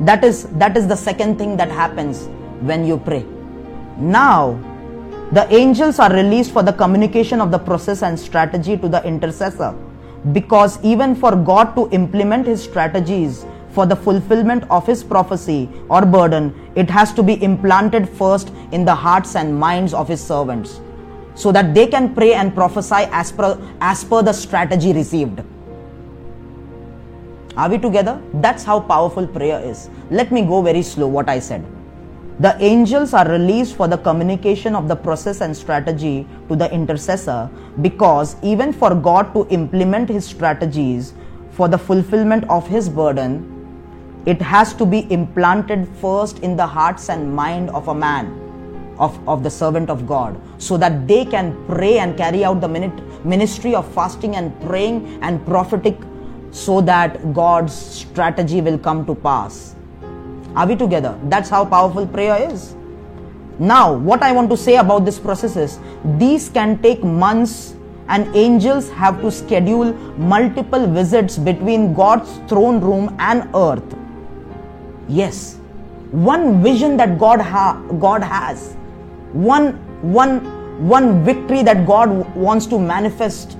[0.00, 2.26] That is that is the second thing that happens
[2.60, 3.24] when you pray.
[3.98, 4.58] Now,
[5.32, 9.74] the angels are released for the communication of the process and strategy to the intercessor
[10.32, 16.04] because even for God to implement his strategies for the fulfillment of his prophecy or
[16.04, 20.80] burden, it has to be implanted first in the hearts and minds of his servants
[21.34, 25.42] so that they can pray and prophesy as per, as per the strategy received.
[27.56, 28.20] Are we together?
[28.34, 29.90] That's how powerful prayer is.
[30.10, 31.64] Let me go very slow what I said.
[32.40, 37.50] The angels are released for the communication of the process and strategy to the intercessor
[37.82, 41.12] because even for God to implement his strategies
[41.50, 43.51] for the fulfillment of his burden,
[44.24, 48.38] it has to be implanted first in the hearts and mind of a man
[48.98, 52.68] of, of the servant of god so that they can pray and carry out the
[53.24, 55.96] ministry of fasting and praying and prophetic
[56.52, 59.74] so that god's strategy will come to pass.
[60.54, 61.18] Are we together?
[61.24, 62.74] That's how powerful prayer is.
[63.58, 65.78] Now what i want to say about this process is
[66.18, 67.74] these can take months
[68.08, 73.94] and angels have to schedule multiple visits between god's throne room and earth
[75.08, 75.58] Yes,
[76.10, 78.74] one vision that God ha- God has,
[79.32, 79.72] one
[80.02, 80.40] one
[80.88, 83.56] one victory that God wants to manifest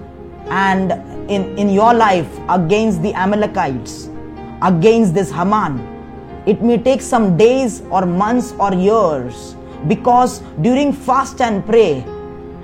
[0.48, 0.92] and
[1.30, 4.08] in, in your life against the Amalekites,
[4.60, 5.88] against this Haman.
[6.46, 9.54] It may take some days or months or years
[9.88, 12.04] because during fast and pray,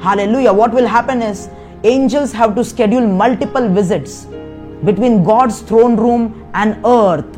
[0.01, 1.49] hallelujah, what will happen is
[1.85, 4.27] angels have to schedule multiple visits
[4.85, 7.38] between God's throne room and earth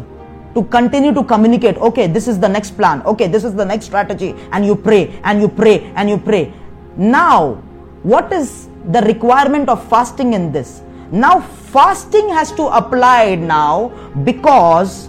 [0.55, 3.87] to continue to communicate okay this is the next plan okay this is the next
[3.87, 6.53] strategy and you pray and you pray and you pray.
[6.97, 7.63] Now
[8.03, 10.83] what is the requirement of fasting in this?
[11.13, 13.89] Now fasting has to apply now
[14.25, 15.09] because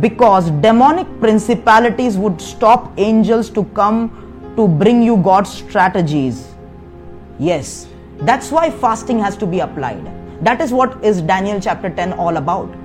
[0.00, 6.48] because demonic principalities would stop angels to come to bring you god's strategies.
[7.38, 7.88] Yes
[8.20, 10.04] that's why fasting has to be applied.
[10.44, 12.83] That is what is daniel chapter 10 all about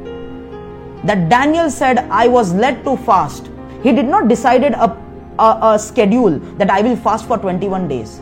[1.04, 3.50] that Daniel said, I was led to fast.
[3.84, 4.98] He did not decided a,
[5.40, 8.22] a, a, schedule that I will fast for 21 days.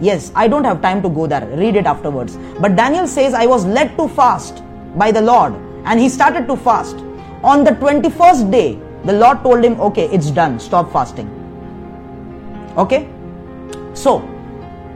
[0.00, 1.46] Yes, I don't have time to go there.
[1.56, 2.36] Read it afterwards.
[2.60, 4.62] But Daniel says, I was led to fast
[4.96, 5.54] by the Lord.
[5.84, 6.96] And he started to fast.
[7.42, 10.60] On the 21st day, the Lord told him, Okay, it's done.
[10.60, 11.28] Stop fasting.
[12.76, 13.08] Okay?
[13.94, 14.28] So,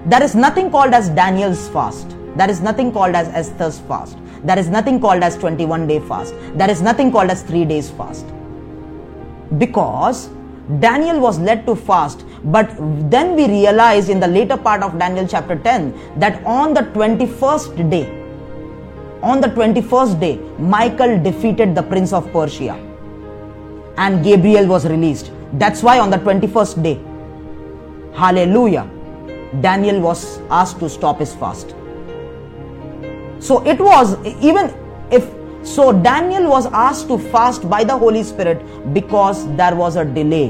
[0.06, 2.16] there is nothing called as Daniel's fast.
[2.36, 4.16] There is nothing called as Esther's fast.
[4.46, 6.34] There is nothing called as 21 day fast.
[6.54, 8.26] There is nothing called as 3 days fast.
[9.58, 10.28] Because
[10.80, 12.70] Daniel was led to fast, but
[13.10, 17.90] then we realize in the later part of Daniel chapter 10 that on the 21st
[17.90, 18.04] day,
[19.22, 22.74] on the 21st day, Michael defeated the prince of Persia
[23.96, 25.32] and Gabriel was released.
[25.54, 27.00] That's why on the 21st day,
[28.14, 28.88] hallelujah,
[29.60, 31.74] Daniel was asked to stop his fast.
[33.46, 34.74] So it was, even
[35.12, 35.24] if,
[35.62, 38.58] so Daniel was asked to fast by the Holy Spirit
[38.92, 40.48] because there was a delay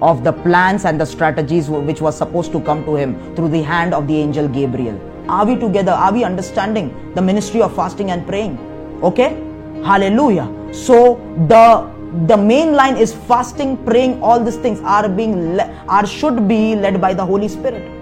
[0.00, 3.60] of the plans and the strategies which was supposed to come to him through the
[3.62, 4.98] hand of the angel Gabriel.
[5.28, 5.92] Are we together?
[5.92, 8.58] Are we understanding the ministry of fasting and praying?
[9.02, 9.36] Okay?
[9.84, 10.48] Hallelujah.
[10.72, 11.92] So the
[12.26, 16.74] the main line is fasting, praying, all these things are being le- are should be
[16.74, 18.01] led by the Holy Spirit.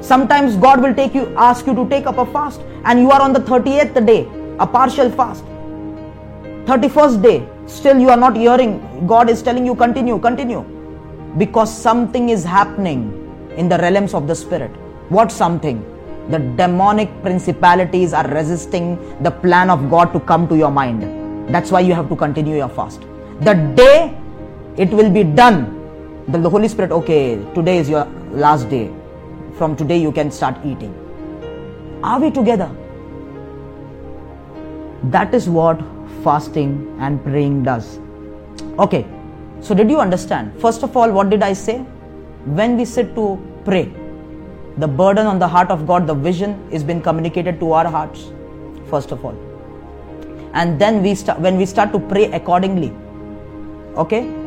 [0.00, 3.20] Sometimes God will take you, ask you to take up a fast, and you are
[3.20, 4.28] on the 38th day,
[4.58, 5.44] a partial fast.
[6.66, 9.06] 31st day, still you are not hearing.
[9.06, 10.64] God is telling you, continue, continue.
[11.38, 13.22] Because something is happening
[13.56, 14.70] in the realms of the spirit.
[15.08, 15.84] What something?
[16.30, 21.02] The demonic principalities are resisting the plan of God to come to your mind.
[21.54, 23.02] That's why you have to continue your fast.
[23.40, 24.16] The day
[24.76, 28.90] it will be done, then the Holy Spirit, okay, today is your last day.
[29.58, 30.94] From today you can start eating.
[32.02, 32.70] Are we together?
[35.04, 35.80] That is what
[36.22, 37.98] fasting and praying does.
[38.78, 39.06] Okay,
[39.60, 40.60] so did you understand?
[40.60, 41.78] First of all, what did I say?
[42.44, 43.90] When we sit to pray,
[44.76, 48.30] the burden on the heart of God, the vision is been communicated to our hearts,
[48.90, 49.36] first of all.
[50.52, 52.92] And then we start when we start to pray accordingly.
[53.96, 54.45] Okay?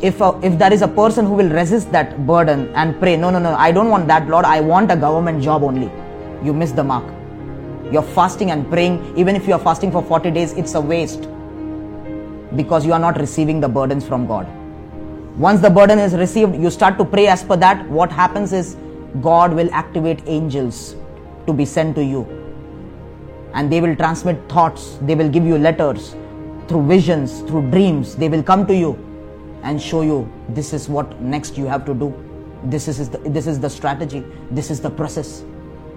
[0.00, 3.30] If, a, if there is a person who will resist that burden and pray, no,
[3.30, 5.90] no, no, I don't want that, Lord, I want a government job only.
[6.44, 7.04] You miss the mark.
[7.92, 11.28] You're fasting and praying, even if you are fasting for 40 days, it's a waste
[12.56, 14.46] because you are not receiving the burdens from God.
[15.38, 17.88] Once the burden is received, you start to pray as per that.
[17.88, 18.76] What happens is
[19.20, 20.96] God will activate angels
[21.46, 22.22] to be sent to you.
[23.52, 26.16] And they will transmit thoughts, they will give you letters
[26.68, 28.16] through visions, through dreams.
[28.16, 28.98] They will come to you
[29.64, 32.14] and show you this is what next you have to do.
[32.64, 35.42] This is, the, this is the strategy, this is the process.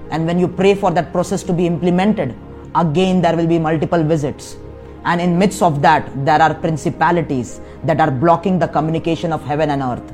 [0.09, 2.36] And when you pray for that process to be implemented,
[2.76, 4.57] again there will be multiple visits.
[5.05, 9.70] And in midst of that, there are principalities that are blocking the communication of heaven
[9.70, 10.13] and earth.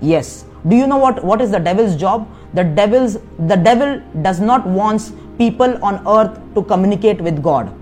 [0.00, 0.44] Yes.
[0.68, 2.28] Do you know what, what is the devil's job?
[2.54, 7.72] The devil's the devil does not wants people on earth to communicate with God.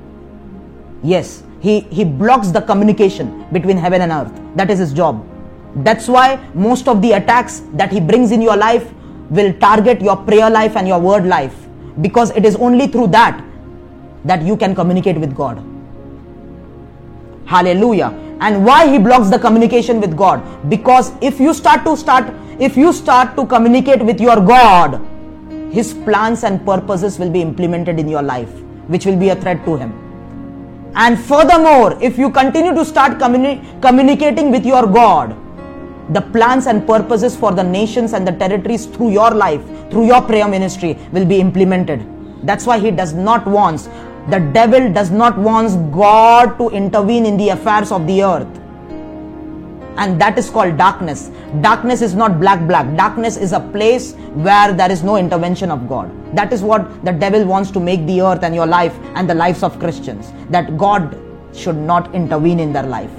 [1.02, 4.32] Yes, he, he blocks the communication between heaven and earth.
[4.56, 5.24] That is his job.
[5.76, 8.92] That's why most of the attacks that he brings in your life
[9.30, 11.54] will target your prayer life and your word life
[12.00, 13.44] because it is only through that
[14.24, 15.62] that you can communicate with God.
[17.44, 18.08] Hallelujah.
[18.40, 20.42] And why he blocks the communication with God?
[20.70, 25.00] Because if you start to start if you start to communicate with your God,
[25.72, 28.50] his plans and purposes will be implemented in your life,
[28.88, 30.07] which will be a threat to him.
[30.94, 35.36] And furthermore, if you continue to start communi- communicating with your God,
[36.12, 40.22] the plans and purposes for the nations and the territories through your life, through your
[40.22, 42.04] prayer ministry, will be implemented.
[42.44, 43.88] That's why he does not want,
[44.30, 48.57] the devil does not want God to intervene in the affairs of the earth.
[49.98, 51.30] And that is called darkness.
[51.60, 52.96] Darkness is not black, black.
[52.96, 54.14] Darkness is a place
[54.46, 56.08] where there is no intervention of God.
[56.36, 59.34] That is what the devil wants to make the earth and your life and the
[59.34, 60.32] lives of Christians.
[60.50, 61.18] That God
[61.52, 63.10] should not intervene in their life.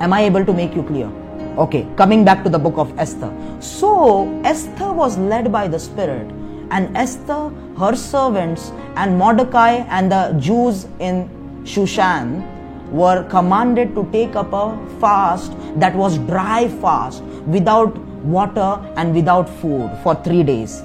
[0.00, 1.10] Am I able to make you clear?
[1.58, 3.32] Okay, coming back to the book of Esther.
[3.60, 6.28] So, Esther was led by the Spirit,
[6.70, 11.28] and Esther, her servants, and Mordecai and the Jews in
[11.64, 12.57] Shushan
[12.90, 19.48] were commanded to take up a fast that was dry fast without water and without
[19.48, 20.82] food for three days.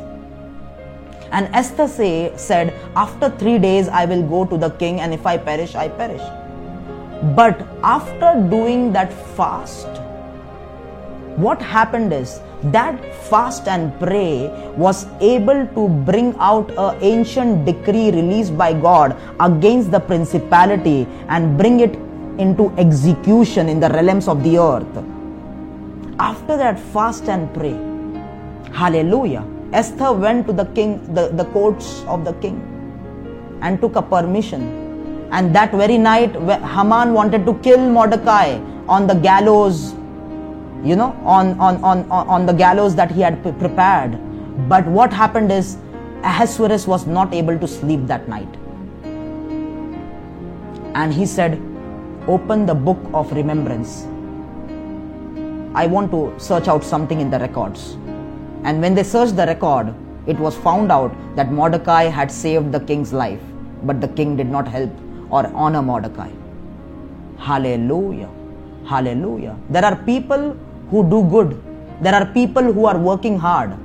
[1.31, 5.25] And Esther say, said, After three days I will go to the king, and if
[5.25, 6.21] I perish, I perish.
[7.35, 9.87] But after doing that fast,
[11.37, 12.39] what happened is
[12.71, 12.95] that
[13.29, 14.47] fast and pray
[14.77, 21.57] was able to bring out a ancient decree released by God against the principality and
[21.57, 21.95] bring it
[22.37, 25.05] into execution in the realms of the earth.
[26.19, 27.77] After that fast and pray,
[28.71, 32.61] hallelujah, Esther went to the king, the, the courts of the king
[33.61, 34.83] and took a permission
[35.31, 39.95] and that very night, Haman wanted to kill Mordecai on the gallows
[40.83, 44.19] you know, on, on, on, on the gallows that he had prepared.
[44.67, 45.77] But what happened is
[46.23, 48.47] Ahasuerus was not able to sleep that night.
[50.95, 51.61] And he said,
[52.27, 54.03] Open the book of remembrance.
[55.75, 57.93] I want to search out something in the records.
[58.63, 59.93] And when they searched the record,
[60.27, 63.41] it was found out that Mordecai had saved the king's life,
[63.83, 64.91] but the king did not help
[65.29, 66.29] or honor Mordecai.
[67.37, 68.29] Hallelujah.
[68.85, 69.57] Hallelujah.
[69.69, 70.57] There are people
[70.89, 71.61] who do good.
[72.01, 73.75] There are people who are working hard,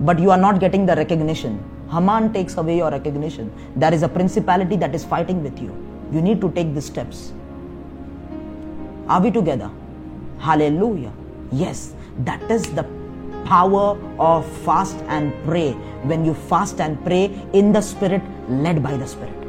[0.00, 1.62] but you are not getting the recognition.
[1.90, 3.52] Haman takes away your recognition.
[3.76, 5.74] There is a principality that is fighting with you.
[6.12, 7.32] You need to take the steps.
[9.08, 9.70] Are we together?
[10.38, 11.12] Hallelujah.
[11.52, 11.94] Yes,
[12.24, 12.84] that is the
[13.44, 15.72] power of fast and pray
[16.04, 19.39] when you fast and pray in the spirit led by the spirit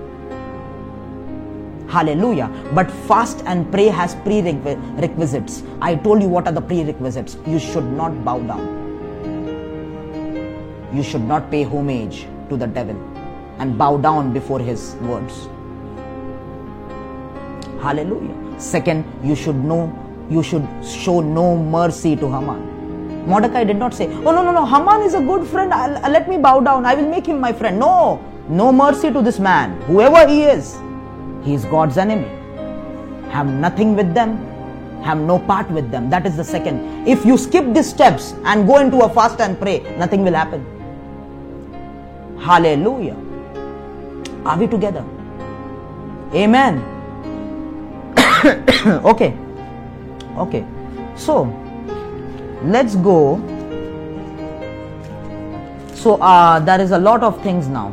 [1.95, 7.59] hallelujah but fast and pray has prerequisites i told you what are the prerequisites you
[7.69, 8.65] should not bow down
[10.97, 12.19] you should not pay homage
[12.49, 12.97] to the devil
[13.59, 15.47] and bow down before his words
[17.85, 18.37] hallelujah
[18.73, 19.81] second you should know
[20.29, 20.67] you should
[20.97, 22.67] show no mercy to haman
[23.31, 25.71] Mordecai did not say, Oh, no, no, no, Haman is a good friend.
[25.71, 26.87] I'll, let me bow down.
[26.87, 27.77] I will make him my friend.
[27.77, 28.19] No,
[28.49, 30.79] no mercy to this man, whoever he is.
[31.43, 32.27] He is God's enemy.
[33.29, 34.37] Have nothing with them,
[35.03, 36.09] have no part with them.
[36.09, 37.07] That is the second.
[37.07, 40.65] If you skip these steps and go into a fast and pray, nothing will happen.
[42.39, 43.17] Hallelujah.
[44.45, 45.05] Are we together?
[46.33, 46.79] Amen.
[49.05, 49.37] okay.
[50.37, 50.65] Okay.
[51.15, 51.45] So,
[52.63, 53.41] let's go
[55.95, 57.89] so uh, there is a lot of things now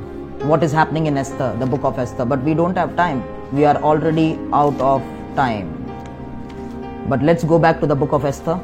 [0.50, 3.22] what is happening in esther the book of esther but we don't have time
[3.52, 5.02] we are already out of
[5.34, 5.74] time.
[7.08, 8.60] But let's go back to the book of esther.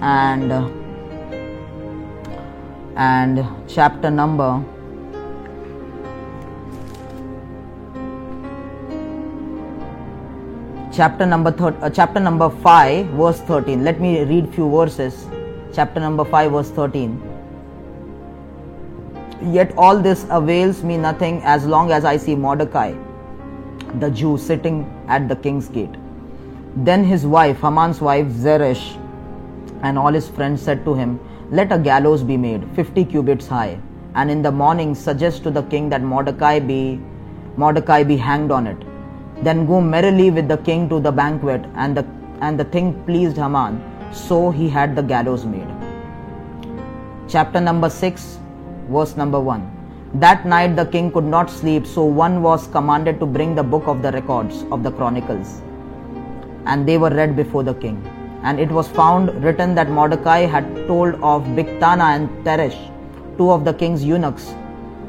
[0.00, 0.68] And uh,
[2.96, 4.62] and chapter number
[10.92, 15.26] chapter number thir- uh, chapter number 5 verse 13 let me read few verses.
[15.72, 17.20] Chapter number 5 verse 13
[19.52, 22.94] yet all this avails me nothing as long as i see mordecai
[24.00, 24.78] the jew sitting
[25.08, 25.96] at the king's gate
[26.88, 28.84] then his wife haman's wife zeresh
[29.82, 31.18] and all his friends said to him
[31.50, 33.78] let a gallows be made 50 cubits high
[34.14, 36.80] and in the morning suggest to the king that mordecai be
[37.56, 38.90] mordecai be hanged on it
[39.42, 42.06] then go merrily with the king to the banquet, and the,
[42.40, 43.82] and the thing pleased Haman,
[44.12, 45.68] so he had the gallows made.
[47.28, 48.38] Chapter number 6,
[48.88, 49.73] verse number 1.
[50.18, 53.88] That night the king could not sleep, so one was commanded to bring the book
[53.88, 55.60] of the records of the chronicles.
[56.66, 58.00] And they were read before the king.
[58.44, 62.78] And it was found written that Mordecai had told of Bigthana and Teresh,
[63.36, 64.54] two of the king's eunuchs,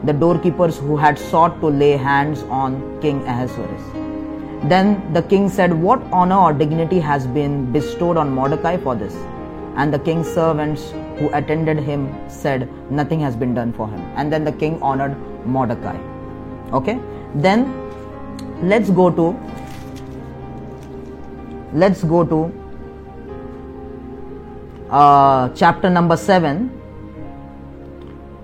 [0.05, 3.83] the doorkeepers who had sought to lay hands on King Ahasuerus.
[4.69, 9.13] Then the king said, What honor or dignity has been bestowed on Mordecai for this?
[9.75, 13.99] And the king's servants who attended him said, Nothing has been done for him.
[14.15, 15.97] And then the king honored Mordecai.
[16.71, 16.99] Okay?
[17.35, 17.81] Then
[18.61, 19.37] let's go to
[21.73, 22.39] let's go to
[24.89, 26.69] uh, chapter number 7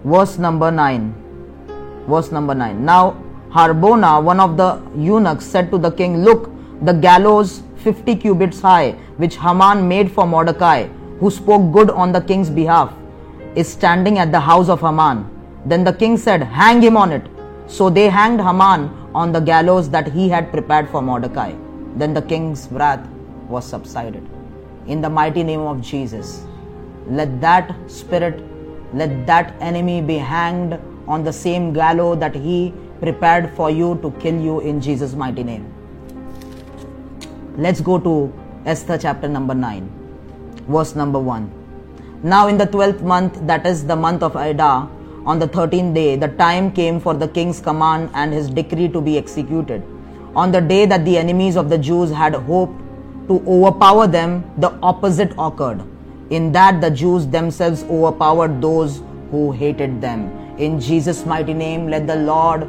[0.04, 3.16] verse number 9 verse number 9 now
[3.52, 6.50] Harbona, one of the eunuchs, said to the king, Look,
[6.84, 10.88] the gallows 50 cubits high, which Haman made for Mordecai,
[11.22, 12.94] who spoke good on the king's behalf,
[13.56, 15.20] is standing at the house of Haman.
[15.66, 17.28] Then the king said, Hang him on it.
[17.68, 21.54] So they hanged Haman on the gallows that he had prepared for Mordecai.
[21.96, 23.08] Then the king's wrath
[23.48, 24.28] was subsided.
[24.88, 26.44] In the mighty name of Jesus,
[27.08, 28.44] let that spirit,
[28.94, 34.12] let that enemy be hanged on the same gallows that he prepared for you to
[34.20, 35.72] kill you in Jesus' mighty name.
[37.58, 38.34] Let's go to
[38.66, 40.01] Esther chapter number 9,
[40.68, 41.52] verse number 1.
[42.24, 44.90] Now, in the twelfth month, that is the month of Adar,
[45.26, 49.02] on the thirteenth day, the time came for the king's command and his decree to
[49.02, 49.84] be executed.
[50.36, 52.80] On the day that the enemies of the Jews had hoped
[53.28, 55.84] to overpower them, the opposite occurred.
[56.30, 60.30] In that the Jews themselves overpowered those who hated them.
[60.58, 62.62] In Jesus' mighty name, let the Lord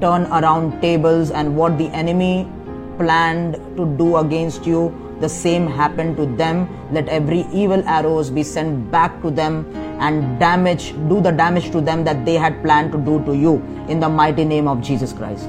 [0.00, 2.50] turn around tables and what the enemy
[2.98, 8.42] planned to do against you the same happened to them let every evil arrows be
[8.42, 9.64] sent back to them
[10.00, 13.56] and damage do the damage to them that they had planned to do to you
[13.88, 15.48] in the mighty name of jesus christ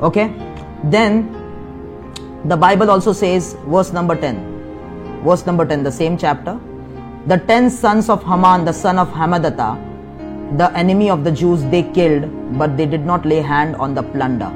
[0.00, 0.26] okay
[0.84, 1.24] then
[2.44, 4.56] the bible also says verse number 10
[5.26, 6.56] Verse number 10, the same chapter.
[7.26, 9.70] The ten sons of Haman, the son of Hammedatha,
[10.56, 14.04] the enemy of the Jews, they killed, but they did not lay hand on the
[14.04, 14.52] plunder.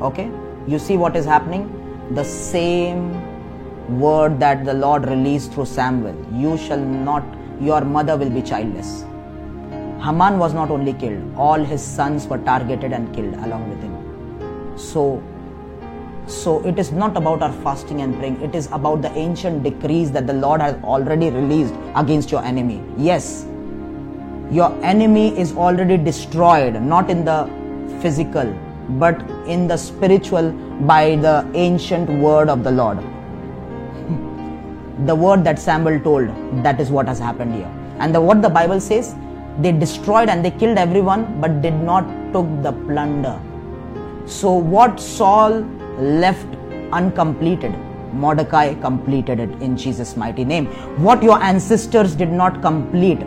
[0.00, 0.30] Okay?
[0.66, 1.68] You see what is happening?
[2.12, 6.16] The same word that the Lord released through Samuel.
[6.32, 7.24] You shall not,
[7.60, 9.02] your mother will be childless.
[10.02, 14.78] Haman was not only killed, all his sons were targeted and killed along with him.
[14.78, 15.22] So,
[16.26, 20.10] so it is not about our fasting and praying, it is about the ancient decrees
[20.12, 22.82] that the Lord has already released against your enemy.
[22.96, 23.46] Yes,
[24.50, 27.48] your enemy is already destroyed, not in the
[28.00, 28.52] physical,
[28.98, 30.52] but in the spiritual
[30.86, 32.98] by the ancient word of the Lord.
[35.06, 36.28] the word that Samuel told,
[36.64, 37.70] that is what has happened here.
[37.98, 39.14] And the, what the Bible says,
[39.58, 43.38] they destroyed and they killed everyone, but did not took the plunder.
[44.26, 45.60] So what Saul
[45.98, 46.46] left
[46.92, 47.74] uncompleted,
[48.12, 50.66] Mordecai completed it in Jesus' mighty name.
[51.02, 53.20] What your ancestors did not complete,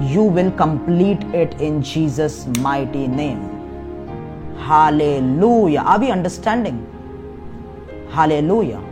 [0.00, 3.57] you will complete it in Jesus' mighty name.
[4.58, 5.80] Hallelujah.
[5.80, 6.86] Are we understanding?
[8.10, 8.82] Hallelujah.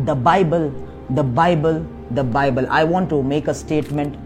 [0.00, 0.72] The Bible,
[1.10, 2.66] the Bible, the Bible.
[2.70, 4.16] I want to make a statement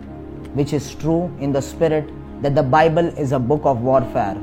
[0.54, 2.08] which is true in the spirit
[2.42, 4.36] that the Bible is a book of warfare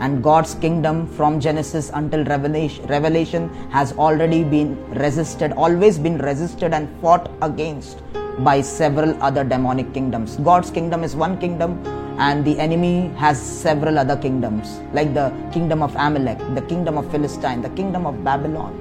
[0.00, 6.88] and God's kingdom from Genesis until Revelation, has already been resisted, always been resisted and
[7.00, 8.02] fought against
[8.38, 10.36] by several other demonic kingdoms.
[10.36, 11.82] God's kingdom is one kingdom
[12.18, 17.10] and the enemy has several other kingdoms like the kingdom of Amalek, the kingdom of
[17.10, 18.78] Philistine, the kingdom of Babylon.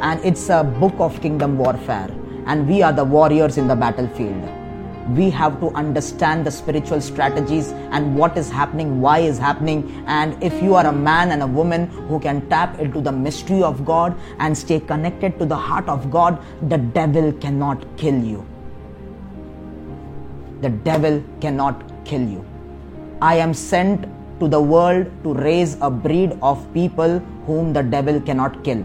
[0.00, 2.10] And it's a book of kingdom warfare
[2.46, 4.48] and we are the warriors in the battlefield
[5.16, 10.04] we have to understand the spiritual strategies and what is happening, why is happening.
[10.06, 13.62] And if you are a man and a woman who can tap into the mystery
[13.62, 18.46] of God and stay connected to the heart of God, the devil cannot kill you.
[20.60, 22.44] The devil cannot kill you.
[23.20, 24.06] I am sent
[24.40, 28.84] to the world to raise a breed of people whom the devil cannot kill.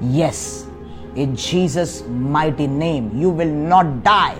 [0.00, 0.66] Yes,
[1.14, 4.36] in Jesus' mighty name, you will not die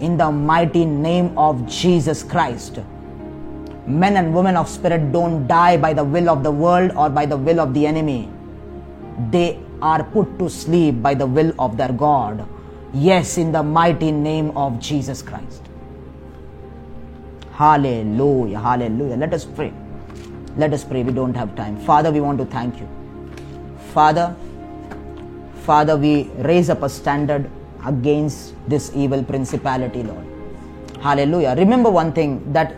[0.00, 2.78] in the mighty name of Jesus Christ.
[3.86, 7.26] Men and women of spirit don't die by the will of the world or by
[7.26, 8.30] the will of the enemy.
[9.30, 12.46] They are put to sleep by the will of their God.
[12.94, 15.65] Yes, in the mighty name of Jesus Christ.
[17.56, 19.16] Hallelujah, hallelujah.
[19.16, 19.72] Let us pray.
[20.58, 21.02] Let us pray.
[21.02, 21.78] We don't have time.
[21.80, 22.86] Father, we want to thank you.
[23.94, 24.36] Father,
[25.62, 27.50] Father, we raise up a standard
[27.86, 30.26] against this evil principality, Lord.
[31.00, 31.54] Hallelujah.
[31.56, 32.76] Remember one thing that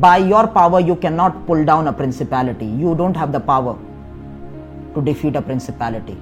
[0.00, 2.66] by your power you cannot pull down a principality.
[2.66, 3.76] You don't have the power
[4.94, 6.16] to defeat a principality.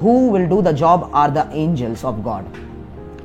[0.00, 2.44] Who will do the job are the angels of God.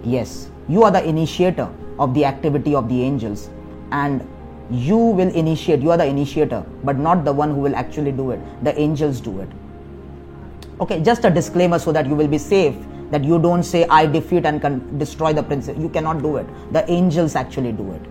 [0.03, 1.67] Yes, you are the initiator
[1.97, 3.49] of the activity of the angels
[3.91, 4.27] and
[4.69, 8.31] you will initiate, you are the initiator, but not the one who will actually do
[8.31, 8.39] it.
[8.63, 9.49] The angels do it.
[10.81, 12.75] Okay, just a disclaimer so that you will be safe
[13.11, 15.67] that you don't say i defeat and can destroy the prince.
[15.67, 16.47] You cannot do it.
[16.73, 18.01] The angels actually do it.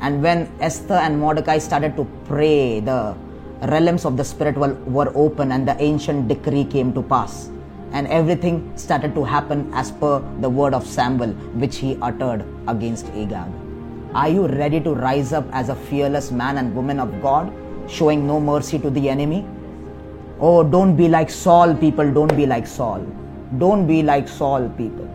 [0.00, 3.16] And when esther and mordecai started to pray the
[3.62, 7.50] realms of the spirit were, open and the ancient decree came to pass.
[7.92, 11.30] And everything started to happen as per the word of samuel
[11.62, 13.65] which he uttered against agag
[14.14, 17.52] are you ready to rise up as a fearless man and woman of god
[17.88, 19.46] showing no mercy to the enemy
[20.40, 23.06] oh don't be like saul people don't be like saul
[23.58, 25.08] don't be like Saul, people.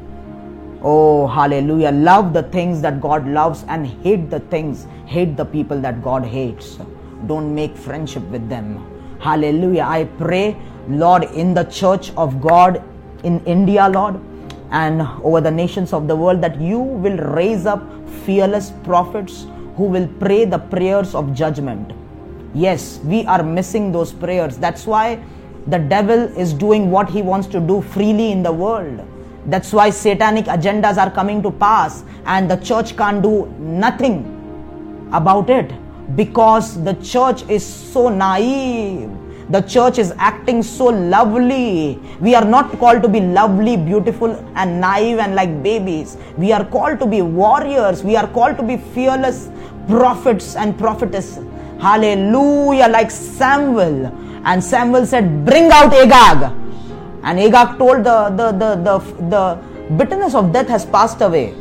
[0.81, 1.91] Oh, hallelujah.
[1.91, 6.23] Love the things that God loves and hate the things, hate the people that God
[6.25, 6.79] hates.
[7.27, 8.79] Don't make friendship with them.
[9.19, 9.83] Hallelujah.
[9.83, 12.81] I pray, Lord, in the church of God
[13.23, 14.19] in India, Lord,
[14.72, 17.84] and over the nations of the world, that you will raise up
[18.26, 19.45] fearless prophets
[19.76, 21.91] who will pray the prayers of judgment.
[22.53, 24.57] Yes, we are missing those prayers.
[24.57, 25.24] That's why
[25.67, 29.05] the devil is doing what he wants to do freely in the world.
[29.45, 35.49] That's why satanic agendas are coming to pass and the church can't do nothing about
[35.49, 35.72] it
[36.15, 39.09] because the church is so naive.
[39.52, 41.99] The church is acting so lovely.
[42.22, 46.16] We are not called to be lovely, beautiful, and naive and like babies.
[46.38, 48.02] We are called to be warriors.
[48.02, 49.49] We are called to be fearless
[49.88, 51.45] prophets and prophetesses.
[51.82, 54.06] Hallelujah, like Samuel
[54.45, 56.54] and Samuel said, Bring out Agag.
[57.24, 58.97] And Agag told the, the, the, the,
[59.30, 61.54] the bitterness of death has passed away.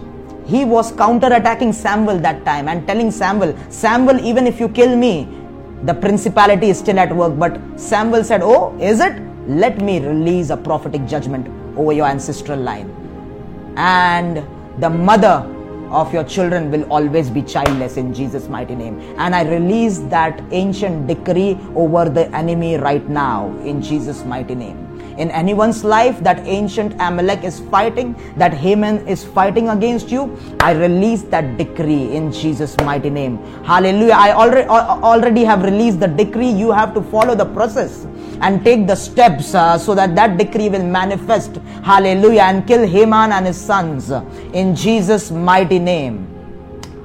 [0.46, 5.39] He was counter-attacking Samuel that time and telling Samuel, Samuel, even if you kill me,
[5.84, 7.38] the principality is still at work.
[7.38, 9.20] But Samuel said, Oh, is it?
[9.46, 12.90] Let me release a prophetic judgment over your ancestral line.
[13.76, 14.44] And
[14.80, 15.46] the mother
[15.90, 19.00] of your children will always be childless in Jesus' mighty name.
[19.18, 24.89] And I release that ancient decree over the enemy right now in Jesus' mighty name
[25.20, 30.72] in anyone's life that ancient Amalek is fighting, that Haman is fighting against you, I
[30.72, 33.36] release that decree in Jesus' mighty name.
[33.64, 34.14] Hallelujah.
[34.14, 36.50] I already, already have released the decree.
[36.50, 38.06] You have to follow the process
[38.40, 41.56] and take the steps uh, so that that decree will manifest.
[41.84, 42.42] Hallelujah.
[42.42, 44.10] And kill Haman and his sons
[44.54, 46.26] in Jesus' mighty name.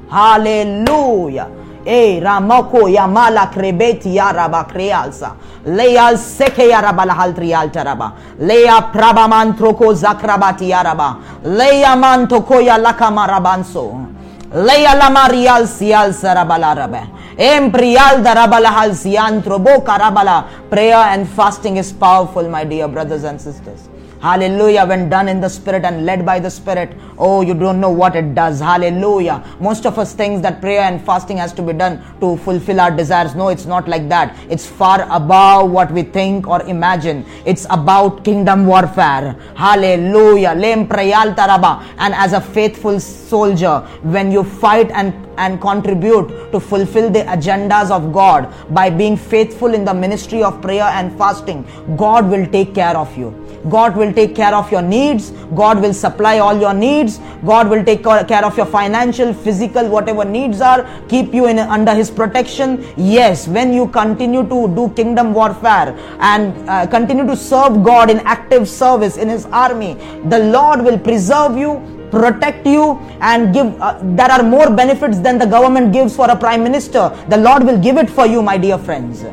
[0.09, 1.64] Hallelujah.
[1.85, 5.35] E ramoko ya mala krebeti ya raba krealsa.
[5.65, 8.13] Leal seke ya raba lahal trial taraba.
[8.39, 11.17] Lea prabamantroko zakrabati ya raba.
[11.43, 14.07] Lea mantoko ya lakama rabanso.
[14.53, 17.01] Lea lamarial sial sarabala rabe.
[17.37, 20.45] Emprial darabala hal siantro boka rabala.
[20.69, 23.89] Prayer and fasting is powerful, my dear brothers and sisters.
[24.21, 24.85] Hallelujah.
[24.85, 28.15] When done in the Spirit and led by the Spirit, oh, you don't know what
[28.15, 28.59] it does.
[28.59, 29.43] Hallelujah.
[29.59, 32.91] Most of us think that prayer and fasting has to be done to fulfill our
[32.91, 33.35] desires.
[33.35, 34.35] No, it's not like that.
[34.49, 37.25] It's far above what we think or imagine.
[37.45, 39.35] It's about kingdom warfare.
[39.55, 40.49] Hallelujah.
[40.49, 47.91] And as a faithful soldier, when you fight and and contribute to fulfill the agendas
[47.91, 51.65] of God by being faithful in the ministry of prayer and fasting,
[51.97, 53.44] God will take care of you.
[53.69, 55.31] God will take care of your needs.
[55.55, 57.19] God will supply all your needs.
[57.45, 60.87] God will take care of your financial, physical, whatever needs are.
[61.09, 62.85] Keep you in under His protection.
[62.97, 68.19] Yes, when you continue to do kingdom warfare and uh, continue to serve God in
[68.19, 69.95] active service in His army,
[70.25, 75.37] the Lord will preserve you protect you and give uh, there are more benefits than
[75.37, 78.57] the government gives for a prime minister the lord will give it for you my
[78.57, 79.25] dear friends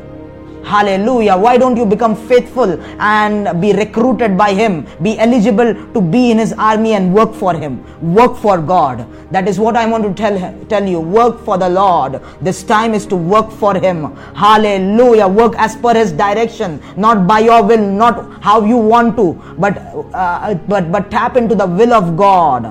[0.64, 1.36] Hallelujah.
[1.36, 4.86] Why don't you become faithful and be recruited by Him?
[5.02, 7.82] Be eligible to be in His army and work for Him.
[8.14, 9.06] Work for God.
[9.32, 11.00] That is what I want to tell, tell you.
[11.00, 12.20] Work for the Lord.
[12.40, 14.14] This time is to work for Him.
[14.34, 15.26] Hallelujah.
[15.26, 19.76] Work as per His direction, not by your will, not how you want to, but,
[20.14, 22.66] uh, but, but tap into the will of God,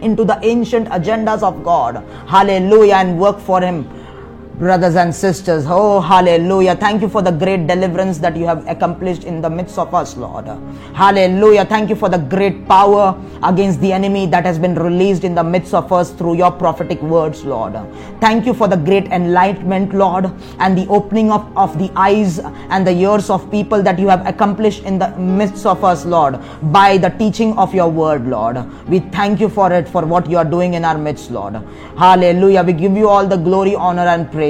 [0.00, 2.04] into the ancient agendas of God.
[2.26, 2.94] Hallelujah.
[2.94, 3.99] And work for Him
[4.60, 5.64] brothers and sisters.
[5.66, 6.76] Oh, hallelujah.
[6.76, 10.18] Thank you for the great deliverance that you have accomplished in the midst of us,
[10.18, 10.44] Lord.
[10.94, 11.64] Hallelujah.
[11.64, 15.42] Thank you for the great power against the enemy that has been released in the
[15.42, 17.72] midst of us through your prophetic words, Lord.
[18.20, 22.86] Thank you for the great enlightenment, Lord, and the opening of, of the eyes and
[22.86, 26.38] the ears of people that you have accomplished in the midst of us, Lord,
[26.70, 28.58] by the teaching of your word, Lord.
[28.90, 31.54] We thank you for it, for what you are doing in our midst, Lord.
[31.96, 32.62] Hallelujah.
[32.62, 34.49] We give you all the glory, honor, and praise